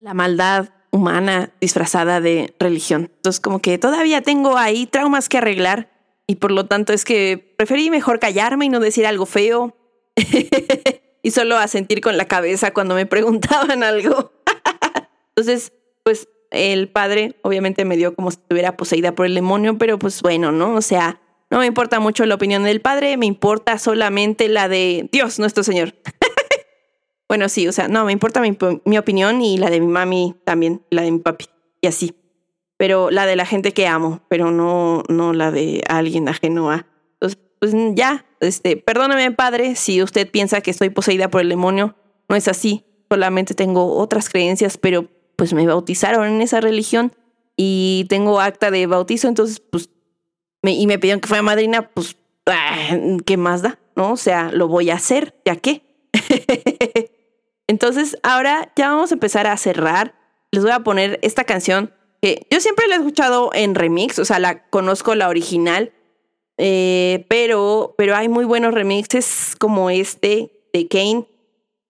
la 0.00 0.14
maldad 0.14 0.70
humana 0.90 1.52
disfrazada 1.60 2.20
de 2.20 2.54
religión. 2.58 3.10
Entonces, 3.16 3.40
como 3.40 3.60
que 3.60 3.76
todavía 3.76 4.22
tengo 4.22 4.56
ahí 4.56 4.86
traumas 4.86 5.28
que 5.28 5.38
arreglar 5.38 5.90
y 6.26 6.36
por 6.36 6.52
lo 6.52 6.66
tanto 6.66 6.92
es 6.94 7.04
que 7.04 7.54
preferí 7.58 7.90
mejor 7.90 8.18
callarme 8.18 8.64
y 8.64 8.68
no 8.70 8.80
decir 8.80 9.06
algo 9.06 9.26
feo 9.26 9.76
y 11.22 11.30
solo 11.30 11.56
asentir 11.56 12.00
con 12.00 12.16
la 12.16 12.26
cabeza 12.26 12.72
cuando 12.72 12.94
me 12.94 13.06
preguntaban 13.06 13.82
algo. 13.82 14.32
Entonces, 15.30 15.72
pues 16.02 16.28
el 16.50 16.88
padre 16.88 17.36
obviamente 17.42 17.84
me 17.84 17.96
dio 17.96 18.14
como 18.14 18.30
si 18.30 18.38
estuviera 18.38 18.76
poseída 18.76 19.14
por 19.14 19.26
el 19.26 19.34
demonio, 19.34 19.78
pero 19.78 19.98
pues 19.98 20.20
bueno, 20.22 20.52
¿no? 20.52 20.74
O 20.74 20.82
sea, 20.82 21.20
no 21.50 21.58
me 21.58 21.66
importa 21.66 22.00
mucho 22.00 22.24
la 22.26 22.36
opinión 22.36 22.64
del 22.64 22.80
padre, 22.80 23.16
me 23.16 23.26
importa 23.26 23.78
solamente 23.78 24.48
la 24.48 24.68
de 24.68 25.08
Dios 25.12 25.38
nuestro 25.38 25.62
Señor. 25.62 25.94
bueno, 27.28 27.48
sí, 27.48 27.66
o 27.66 27.72
sea, 27.72 27.88
no, 27.88 28.04
me 28.04 28.12
importa 28.12 28.40
mi, 28.40 28.56
mi, 28.84 28.98
opinión 28.98 29.42
y 29.42 29.58
la 29.58 29.70
de 29.70 29.80
mi 29.80 29.88
mami 29.88 30.36
también, 30.44 30.82
la 30.90 31.02
de 31.02 31.10
mi 31.10 31.18
papi, 31.18 31.46
y 31.80 31.88
así. 31.88 32.14
Pero 32.76 33.10
la 33.10 33.26
de 33.26 33.36
la 33.36 33.44
gente 33.44 33.72
que 33.72 33.86
amo, 33.86 34.22
pero 34.28 34.50
no, 34.50 35.02
no 35.08 35.32
la 35.32 35.50
de 35.50 35.82
alguien 35.88 36.28
ajeno 36.28 36.70
a. 36.70 36.86
Pues 37.60 37.74
ya, 37.94 38.24
este, 38.40 38.76
perdóname, 38.76 39.30
padre, 39.32 39.76
si 39.76 40.02
usted 40.02 40.28
piensa 40.28 40.62
que 40.62 40.70
estoy 40.70 40.90
poseída 40.90 41.28
por 41.28 41.42
el 41.42 41.50
demonio, 41.50 41.94
no 42.28 42.36
es 42.36 42.48
así. 42.48 42.84
Solamente 43.10 43.54
tengo 43.54 43.96
otras 43.98 44.28
creencias, 44.28 44.78
pero 44.78 45.08
pues 45.36 45.52
me 45.52 45.66
bautizaron 45.66 46.26
en 46.26 46.42
esa 46.42 46.60
religión 46.60 47.14
y 47.56 48.06
tengo 48.08 48.40
acta 48.40 48.70
de 48.70 48.86
bautizo, 48.86 49.28
entonces 49.28 49.60
pues 49.60 49.90
me, 50.62 50.72
y 50.72 50.86
me 50.86 50.98
pidieron 50.98 51.20
que 51.20 51.28
fuera 51.28 51.42
madrina, 51.42 51.90
pues 51.90 52.16
ah, 52.46 52.96
¿qué 53.26 53.36
más 53.36 53.62
da? 53.62 53.78
¿No? 53.96 54.12
O 54.12 54.16
sea, 54.16 54.50
lo 54.52 54.68
voy 54.68 54.90
a 54.90 54.94
hacer, 54.94 55.34
¿ya 55.44 55.56
qué? 55.56 55.82
entonces 57.66 58.16
ahora 58.22 58.72
ya 58.76 58.88
vamos 58.88 59.10
a 59.10 59.14
empezar 59.14 59.46
a 59.46 59.56
cerrar. 59.56 60.14
Les 60.52 60.62
voy 60.62 60.72
a 60.72 60.80
poner 60.80 61.18
esta 61.22 61.44
canción 61.44 61.92
que 62.22 62.46
yo 62.50 62.60
siempre 62.60 62.86
la 62.86 62.94
he 62.94 62.98
escuchado 62.98 63.50
en 63.52 63.74
remix, 63.74 64.18
o 64.18 64.24
sea, 64.24 64.38
la 64.38 64.66
conozco 64.68 65.14
la 65.14 65.28
original, 65.28 65.92
eh, 66.62 67.24
pero, 67.28 67.94
pero 67.96 68.14
hay 68.14 68.28
muy 68.28 68.44
buenos 68.44 68.74
remixes 68.74 69.56
como 69.58 69.88
este 69.88 70.52
de 70.74 70.88
Kane. 70.88 71.26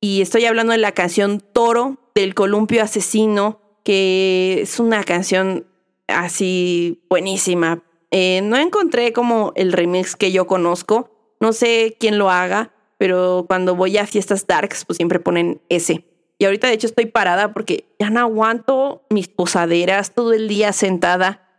Y 0.00 0.22
estoy 0.22 0.44
hablando 0.44 0.70
de 0.70 0.78
la 0.78 0.92
canción 0.92 1.40
Toro 1.40 1.98
del 2.14 2.34
Columpio 2.34 2.82
Asesino, 2.82 3.60
que 3.82 4.60
es 4.62 4.78
una 4.78 5.02
canción 5.02 5.66
así 6.06 7.02
buenísima. 7.10 7.82
Eh, 8.12 8.42
no 8.44 8.56
encontré 8.56 9.12
como 9.12 9.52
el 9.56 9.72
remix 9.72 10.14
que 10.14 10.30
yo 10.30 10.46
conozco. 10.46 11.10
No 11.40 11.52
sé 11.52 11.96
quién 11.98 12.16
lo 12.16 12.30
haga, 12.30 12.72
pero 12.96 13.46
cuando 13.48 13.74
voy 13.74 13.98
a 13.98 14.06
fiestas 14.06 14.46
darks, 14.46 14.84
pues 14.84 14.98
siempre 14.98 15.18
ponen 15.18 15.60
ese. 15.68 16.04
Y 16.38 16.44
ahorita 16.44 16.68
de 16.68 16.74
hecho 16.74 16.86
estoy 16.86 17.06
parada 17.06 17.52
porque 17.52 17.86
ya 17.98 18.08
no 18.08 18.20
aguanto 18.20 19.02
mis 19.10 19.26
posaderas 19.26 20.14
todo 20.14 20.32
el 20.32 20.46
día 20.46 20.72
sentada. 20.72 21.49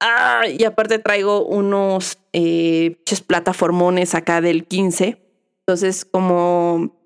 Ah, 0.00 0.42
y 0.46 0.64
aparte 0.64 0.98
traigo 0.98 1.44
unos 1.44 2.18
eh, 2.32 2.96
plataformones 3.26 4.14
acá 4.14 4.40
del 4.40 4.66
15. 4.66 5.18
Entonces, 5.60 6.04
como 6.04 6.96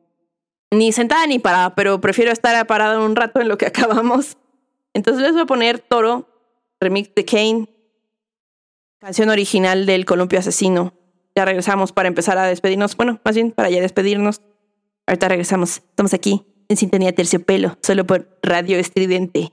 ni 0.71 0.93
sentada 0.93 1.27
ni 1.27 1.39
parada, 1.39 1.75
pero 1.75 2.01
prefiero 2.01 2.33
estar 2.33 2.67
parada 2.67 3.01
un 3.01 3.17
rato 3.17 3.41
en 3.41 3.49
lo 3.49 3.59
que 3.59 3.67
acabamos. 3.69 4.37
Entonces 4.95 5.23
les 5.23 5.33
voy 5.33 5.43
a 5.43 5.47
poner 5.47 5.79
Toro, 5.79 6.29
remix 6.81 7.15
de 7.15 7.25
Kane, 7.25 7.69
canción 8.99 9.31
original 9.31 9.87
del 9.87 10.05
Columpio 10.05 10.39
Asesino. 10.39 10.95
Ya 11.35 11.45
regresamos 11.47 11.93
para 11.93 12.09
empezar 12.09 12.37
a 12.37 12.45
despedirnos. 12.45 12.97
Bueno, 12.97 13.21
más 13.25 13.35
bien 13.35 13.53
para 13.53 13.71
ya 13.71 13.81
despedirnos. 13.81 14.43
Ahorita 15.07 15.29
regresamos. 15.29 15.79
Estamos 15.79 16.13
aquí 16.13 16.45
en 16.69 16.77
Sintonía 16.77 17.15
Terciopelo, 17.15 17.79
solo 17.83 18.07
por 18.07 18.39
Radio 18.43 18.79
Estridente. 18.79 19.53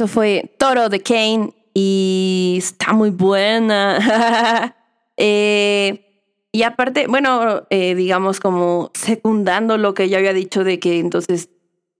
Eso 0.00 0.08
fue 0.08 0.54
Toro 0.56 0.88
de 0.88 1.02
Kane 1.02 1.52
y 1.74 2.54
está 2.56 2.94
muy 2.94 3.10
buena. 3.10 4.74
Eh, 5.22 6.46
y 6.50 6.62
aparte, 6.62 7.06
bueno, 7.06 7.64
eh, 7.68 7.94
digamos 7.94 8.40
como 8.40 8.90
secundando 8.94 9.76
lo 9.76 9.92
que 9.92 10.08
ya 10.08 10.16
había 10.16 10.32
dicho 10.32 10.64
de 10.64 10.80
que 10.80 10.98
entonces 10.98 11.50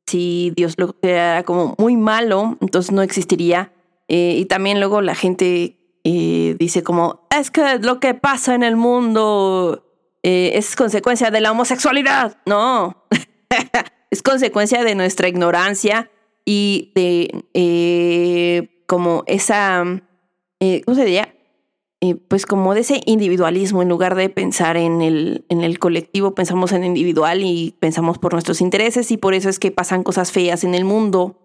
si 0.06 0.54
Dios 0.56 0.76
lo 0.78 0.98
creara 0.98 1.42
como 1.42 1.74
muy 1.76 1.98
malo, 1.98 2.56
entonces 2.62 2.92
no 2.92 3.02
existiría. 3.02 3.74
Eh, 4.08 4.36
y 4.38 4.46
también 4.46 4.80
luego 4.80 5.02
la 5.02 5.14
gente 5.14 5.76
dice 6.02 6.82
como, 6.82 7.28
es 7.38 7.50
que 7.50 7.78
lo 7.80 8.00
que 8.00 8.14
pasa 8.14 8.54
en 8.54 8.62
el 8.62 8.76
mundo 8.76 9.84
es 10.22 10.74
consecuencia 10.74 11.30
de 11.30 11.42
la 11.42 11.52
homosexualidad. 11.52 12.38
No, 12.46 13.04
es 14.10 14.22
consecuencia 14.22 14.82
de 14.82 14.94
nuestra 14.94 15.28
ignorancia 15.28 16.10
y 16.52 16.90
de 16.96 17.44
eh, 17.54 18.82
como 18.88 19.22
esa, 19.28 19.84
eh, 20.58 20.82
¿cómo 20.84 20.96
se 20.96 21.04
diría? 21.04 21.32
Eh, 22.00 22.16
pues 22.16 22.44
como 22.44 22.74
de 22.74 22.80
ese 22.80 23.02
individualismo, 23.06 23.82
en 23.82 23.88
lugar 23.88 24.16
de 24.16 24.30
pensar 24.30 24.76
en 24.76 25.00
el, 25.00 25.44
en 25.48 25.60
el 25.60 25.78
colectivo, 25.78 26.34
pensamos 26.34 26.72
en 26.72 26.82
individual 26.82 27.44
y 27.44 27.76
pensamos 27.78 28.18
por 28.18 28.32
nuestros 28.32 28.60
intereses 28.60 29.12
y 29.12 29.16
por 29.16 29.34
eso 29.34 29.48
es 29.48 29.60
que 29.60 29.70
pasan 29.70 30.02
cosas 30.02 30.32
feas 30.32 30.64
en 30.64 30.74
el 30.74 30.84
mundo, 30.84 31.38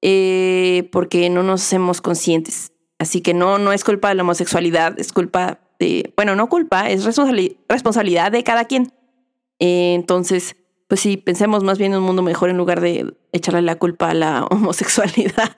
porque 0.00 1.28
no 1.30 1.42
nos 1.42 1.60
hacemos 1.60 2.00
conscientes. 2.00 2.72
Así 2.98 3.20
que 3.20 3.34
no, 3.34 3.58
no 3.58 3.74
es 3.74 3.84
culpa 3.84 4.08
de 4.08 4.14
la 4.14 4.22
homosexualidad, 4.22 4.98
es 4.98 5.12
culpa 5.12 5.60
de, 5.78 6.14
bueno, 6.16 6.36
no 6.36 6.48
culpa, 6.48 6.88
es 6.88 7.04
responsabili- 7.04 7.58
responsabilidad 7.68 8.32
de 8.32 8.44
cada 8.44 8.64
quien. 8.64 8.92
Entonces, 9.58 10.56
pues 10.88 11.00
sí, 11.00 11.18
pensemos 11.18 11.64
más 11.64 11.76
bien 11.76 11.92
en 11.92 11.98
un 11.98 12.04
mundo 12.04 12.22
mejor 12.22 12.48
en 12.48 12.56
lugar 12.56 12.80
de 12.80 13.12
echarle 13.38 13.62
la 13.62 13.76
culpa 13.76 14.10
a 14.10 14.14
la 14.14 14.44
homosexualidad. 14.50 15.52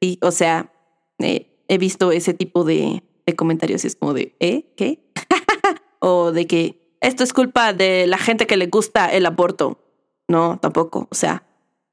sí, 0.00 0.18
o 0.22 0.30
sea, 0.30 0.72
eh, 1.18 1.64
he 1.68 1.78
visto 1.78 2.12
ese 2.12 2.34
tipo 2.34 2.64
de, 2.64 3.02
comentarios 3.36 3.84
y 3.84 3.86
es 3.86 3.94
como 3.94 4.12
de, 4.12 4.34
¿eh? 4.40 4.72
¿Qué? 4.76 5.04
o 6.00 6.32
de 6.32 6.48
que 6.48 6.96
esto 7.00 7.22
es 7.22 7.32
culpa 7.32 7.72
de 7.72 8.08
la 8.08 8.18
gente 8.18 8.48
que 8.48 8.56
le 8.56 8.66
gusta 8.66 9.06
el 9.06 9.24
aborto. 9.24 9.78
No, 10.26 10.58
tampoco. 10.60 11.06
O 11.10 11.14
sea, 11.14 11.44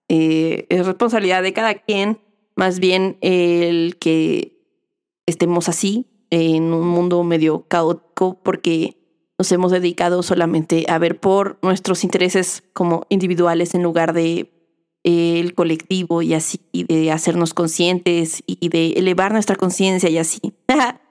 Eh, 0.09 0.65
es 0.69 0.85
responsabilidad 0.85 1.43
de 1.43 1.51
cada 1.51 1.75
quien, 1.75 2.19
más 2.55 2.79
bien 2.79 3.17
el 3.21 3.97
que 3.99 4.57
estemos 5.25 5.67
así 5.67 6.07
en 6.29 6.73
un 6.73 6.87
mundo 6.87 7.23
medio 7.23 7.67
caótico 7.67 8.39
porque 8.41 8.96
nos 9.37 9.51
hemos 9.51 9.71
dedicado 9.71 10.23
solamente 10.23 10.85
a 10.89 10.97
ver 10.97 11.19
por 11.19 11.59
nuestros 11.61 12.03
intereses 12.03 12.63
como 12.73 13.05
individuales 13.09 13.75
en 13.75 13.83
lugar 13.83 14.13
de 14.13 14.51
eh, 15.03 15.39
el 15.39 15.53
colectivo 15.53 16.21
y 16.21 16.33
así, 16.33 16.59
y 16.71 16.83
de 16.83 17.11
hacernos 17.11 17.53
conscientes 17.53 18.43
y 18.45 18.69
de 18.69 18.93
elevar 18.93 19.31
nuestra 19.31 19.55
conciencia 19.55 20.09
y 20.09 20.17
así. 20.17 20.41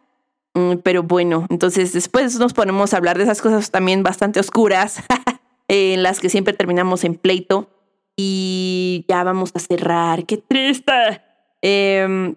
Mm, 0.57 0.79
Pero 0.83 1.03
bueno, 1.03 1.47
entonces 1.51 1.93
después 1.93 2.39
nos 2.39 2.55
ponemos 2.55 2.95
a 2.95 2.97
hablar 2.97 3.19
de 3.19 3.25
esas 3.25 3.43
cosas 3.43 3.71
también 3.71 4.03
bastante 4.03 4.41
oscuras, 4.41 5.03
en 5.69 6.03
las 6.03 6.19
que 6.19 6.31
siempre 6.31 6.55
terminamos 6.55 7.05
en 7.05 7.15
pleito. 7.15 7.69
Y 8.17 9.05
ya 9.07 9.23
vamos 9.23 9.51
a 9.55 9.59
cerrar. 9.59 10.25
¡Qué 10.25 10.39
triste! 10.39 11.21
Em, 11.61 12.37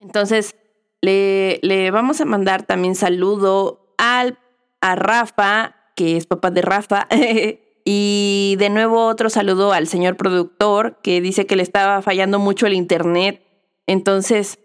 entonces, 0.00 0.56
le, 1.00 1.60
le 1.62 1.92
vamos 1.92 2.20
a 2.20 2.24
mandar 2.24 2.64
también 2.64 2.96
saludo 2.96 3.94
al, 3.96 4.38
a 4.84 4.96
Rafa, 4.96 5.76
que 5.96 6.18
es 6.18 6.26
papá 6.26 6.50
de 6.50 6.60
Rafa. 6.60 7.08
y 7.86 8.56
de 8.58 8.68
nuevo 8.68 9.06
otro 9.06 9.30
saludo 9.30 9.72
al 9.72 9.88
señor 9.88 10.18
productor, 10.18 11.00
que 11.02 11.22
dice 11.22 11.46
que 11.46 11.56
le 11.56 11.62
estaba 11.62 12.02
fallando 12.02 12.38
mucho 12.38 12.66
el 12.66 12.74
internet. 12.74 13.42
Entonces, 13.86 14.58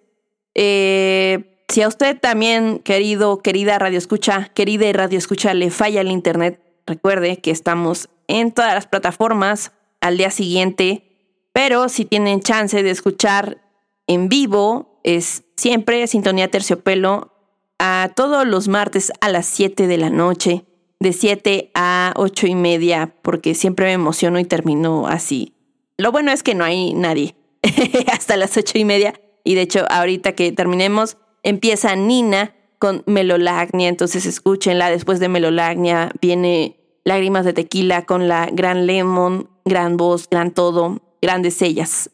eh, 0.55 1.63
si 1.69 1.83
a 1.83 1.87
usted 1.87 2.19
también, 2.19 2.79
querido, 2.79 3.37
querida 3.37 3.79
radio 3.79 3.97
escucha, 3.97 4.51
querida 4.53 4.91
radio 4.91 5.17
escucha, 5.17 5.53
le 5.53 5.71
falla 5.71 6.01
el 6.01 6.11
internet, 6.11 6.61
recuerde 6.85 7.37
que 7.37 7.51
estamos 7.51 8.09
en 8.27 8.51
todas 8.51 8.73
las 8.73 8.87
plataformas 8.87 9.71
al 10.01 10.17
día 10.17 10.31
siguiente, 10.31 11.47
pero 11.53 11.87
si 11.87 12.03
tienen 12.03 12.41
chance 12.41 12.83
de 12.83 12.89
escuchar 12.89 13.61
en 14.05 14.27
vivo, 14.27 14.99
es 15.05 15.45
siempre 15.55 16.07
Sintonía 16.07 16.51
Terciopelo 16.51 17.38
a 17.79 18.11
todos 18.15 18.45
los 18.45 18.67
martes 18.67 19.11
a 19.21 19.29
las 19.29 19.45
7 19.47 19.87
de 19.87 19.97
la 19.97 20.09
noche, 20.09 20.65
de 20.99 21.13
7 21.13 21.71
a 21.73 22.13
8 22.17 22.47
y 22.47 22.55
media, 22.55 23.15
porque 23.21 23.55
siempre 23.55 23.85
me 23.85 23.93
emociono 23.93 24.39
y 24.39 24.45
termino 24.45 25.07
así. 25.07 25.55
Lo 25.97 26.11
bueno 26.11 26.31
es 26.31 26.43
que 26.43 26.55
no 26.55 26.65
hay 26.65 26.93
nadie 26.93 27.35
hasta 28.11 28.37
las 28.37 28.55
8 28.55 28.77
y 28.77 28.85
media, 28.85 29.13
y 29.43 29.55
de 29.55 29.61
hecho 29.61 29.85
ahorita 29.89 30.33
que 30.33 30.51
terminemos, 30.51 31.17
empieza 31.41 31.95
Nina 31.95 32.53
con 32.77 33.03
Melolagnia, 33.05 33.87
entonces 33.89 34.25
escúchenla, 34.25 34.89
después 34.89 35.19
de 35.19 35.29
Melolagnia 35.29 36.11
viene 36.21 36.75
Lágrimas 37.05 37.45
de 37.45 37.53
Tequila 37.53 38.05
con 38.05 38.27
la 38.27 38.49
gran 38.51 38.85
Lemon, 38.85 39.49
gran 39.65 39.97
voz, 39.97 40.29
gran 40.29 40.51
todo, 40.51 41.01
grandes 41.21 41.61
ellas. 41.61 42.11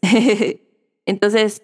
entonces, 1.06 1.64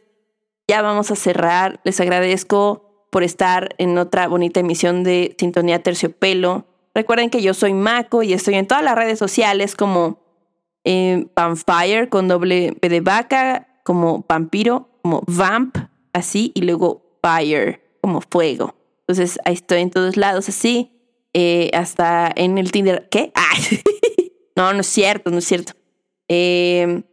ya 0.68 0.82
vamos 0.82 1.12
a 1.12 1.16
cerrar. 1.16 1.80
Les 1.84 2.00
agradezco 2.00 2.91
por 3.12 3.24
estar 3.24 3.76
en 3.78 3.98
otra 4.00 4.28
bonita 4.28 4.62
emisión 4.62 5.04
de 5.04 5.36
Sintonía 5.38 5.84
Terciopelo. 5.84 6.66
Recuerden 6.96 7.30
que 7.30 7.42
yo 7.44 7.54
soy 7.54 7.74
Mako 7.74 8.24
y 8.24 8.34
estoy 8.34 8.56
en 8.56 8.66
todas 8.66 8.84
las 8.84 8.96
redes 8.96 9.20
sociales 9.20 9.76
como 9.76 10.20
eh, 10.84 11.28
Vampire 11.36 12.10
con 12.10 12.28
doble 12.28 12.74
P 12.80 12.90
de 12.90 13.02
vaca, 13.02 13.68
como 13.84 14.26
vampiro, 14.28 14.90
como 15.04 15.24
vamp, 15.28 15.78
así, 16.14 16.52
y 16.56 16.62
luego 16.62 17.20
fire, 17.22 17.82
como 18.02 18.22
fuego. 18.22 18.76
Entonces 19.02 19.38
ahí 19.46 19.54
estoy 19.54 19.82
en 19.82 19.92
todos 19.92 20.18
lados 20.18 20.50
así. 20.50 20.92
eh, 21.34 21.70
hasta 21.74 22.32
en 22.36 22.58
el 22.58 22.72
Tinder. 22.72 23.08
¿Qué? 23.10 23.32
Ay, 23.36 23.82
no, 24.56 24.74
no 24.74 24.82
es 24.82 24.88
cierto, 24.88 25.32
no 25.32 25.38
es 25.38 25.46
cierto. 25.46 25.74
Eh, 26.28 27.04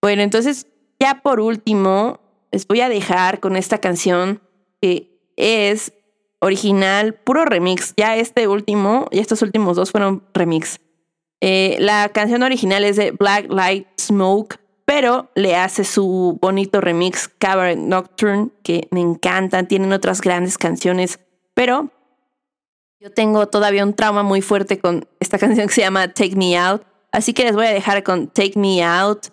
bueno, 0.00 0.22
entonces, 0.22 0.66
ya 0.98 1.20
por 1.22 1.40
último, 1.40 2.20
les 2.52 2.66
voy 2.66 2.80
a 2.80 2.88
dejar 2.88 3.40
con 3.40 3.56
esta 3.56 3.78
canción 3.78 4.40
que 4.80 5.15
es 5.36 5.92
original, 6.40 7.14
puro 7.14 7.44
remix. 7.44 7.94
Ya 7.96 8.16
este 8.16 8.48
último, 8.48 9.06
ya 9.12 9.20
estos 9.20 9.42
últimos 9.42 9.76
dos 9.76 9.90
fueron 9.90 10.22
remix. 10.34 10.80
Eh, 11.40 11.76
la 11.80 12.08
canción 12.10 12.42
original 12.42 12.84
es 12.84 12.96
de 12.96 13.10
Black 13.10 13.50
Light 13.50 13.86
Smoke, 14.00 14.58
pero 14.84 15.30
le 15.34 15.56
hace 15.56 15.84
su 15.84 16.38
bonito 16.40 16.80
remix 16.80 17.28
Cabaret 17.28 17.78
Nocturne, 17.78 18.50
que 18.62 18.88
me 18.90 19.00
encantan. 19.00 19.68
Tienen 19.68 19.92
otras 19.92 20.20
grandes 20.20 20.56
canciones, 20.58 21.20
pero 21.54 21.90
yo 23.00 23.12
tengo 23.12 23.46
todavía 23.48 23.84
un 23.84 23.94
trauma 23.94 24.22
muy 24.22 24.40
fuerte 24.40 24.78
con 24.78 25.06
esta 25.20 25.38
canción 25.40 25.68
que 25.68 25.74
se 25.74 25.82
llama 25.82 26.08
Take 26.08 26.36
Me 26.36 26.56
Out. 26.56 26.82
Así 27.12 27.34
que 27.34 27.44
les 27.44 27.54
voy 27.54 27.66
a 27.66 27.70
dejar 27.70 28.02
con 28.02 28.28
Take 28.28 28.54
Me 28.56 28.82
Out. 28.82 29.28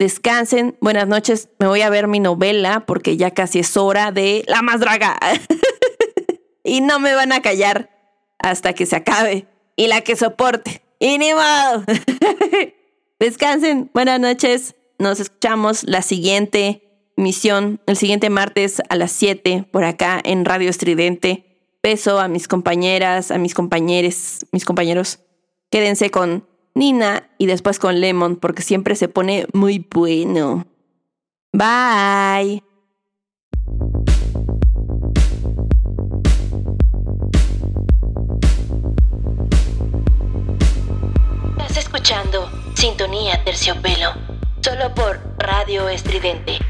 Descansen, 0.00 0.78
buenas 0.80 1.06
noches. 1.06 1.50
Me 1.58 1.66
voy 1.66 1.82
a 1.82 1.90
ver 1.90 2.08
mi 2.08 2.20
novela 2.20 2.86
porque 2.86 3.18
ya 3.18 3.32
casi 3.32 3.58
es 3.58 3.76
hora 3.76 4.12
de 4.12 4.44
La 4.48 4.62
Más 4.62 4.80
Draga. 4.80 5.18
y 6.64 6.80
no 6.80 6.98
me 7.00 7.14
van 7.14 7.32
a 7.32 7.42
callar 7.42 7.90
hasta 8.38 8.72
que 8.72 8.86
se 8.86 8.96
acabe. 8.96 9.46
Y 9.76 9.88
la 9.88 10.00
que 10.00 10.16
soporte. 10.16 10.80
Y 10.98 11.18
ni. 11.18 11.32
Descansen, 13.20 13.90
buenas 13.92 14.18
noches. 14.18 14.74
Nos 14.98 15.20
escuchamos 15.20 15.84
la 15.84 16.00
siguiente 16.00 17.12
misión, 17.16 17.82
el 17.86 17.98
siguiente 17.98 18.30
martes 18.30 18.80
a 18.88 18.96
las 18.96 19.12
7 19.12 19.68
por 19.70 19.84
acá 19.84 20.18
en 20.24 20.46
Radio 20.46 20.70
Estridente. 20.70 21.60
Beso 21.82 22.18
a 22.20 22.28
mis 22.28 22.48
compañeras, 22.48 23.30
a 23.30 23.36
mis 23.36 23.52
compañeros, 23.52 24.46
mis 24.50 24.64
compañeros. 24.64 25.18
Quédense 25.68 26.10
con 26.10 26.48
Nina 26.80 27.28
y 27.36 27.44
después 27.44 27.78
con 27.78 28.00
Lemon 28.00 28.36
porque 28.36 28.62
siempre 28.62 28.96
se 28.96 29.06
pone 29.06 29.46
muy 29.52 29.86
bueno. 29.92 30.66
Bye. 31.52 32.64
Estás 41.58 41.76
escuchando 41.76 42.48
Sintonía 42.74 43.44
Terciopelo, 43.44 44.12
solo 44.62 44.94
por 44.94 45.20
Radio 45.38 45.86
Estridente. 45.90 46.69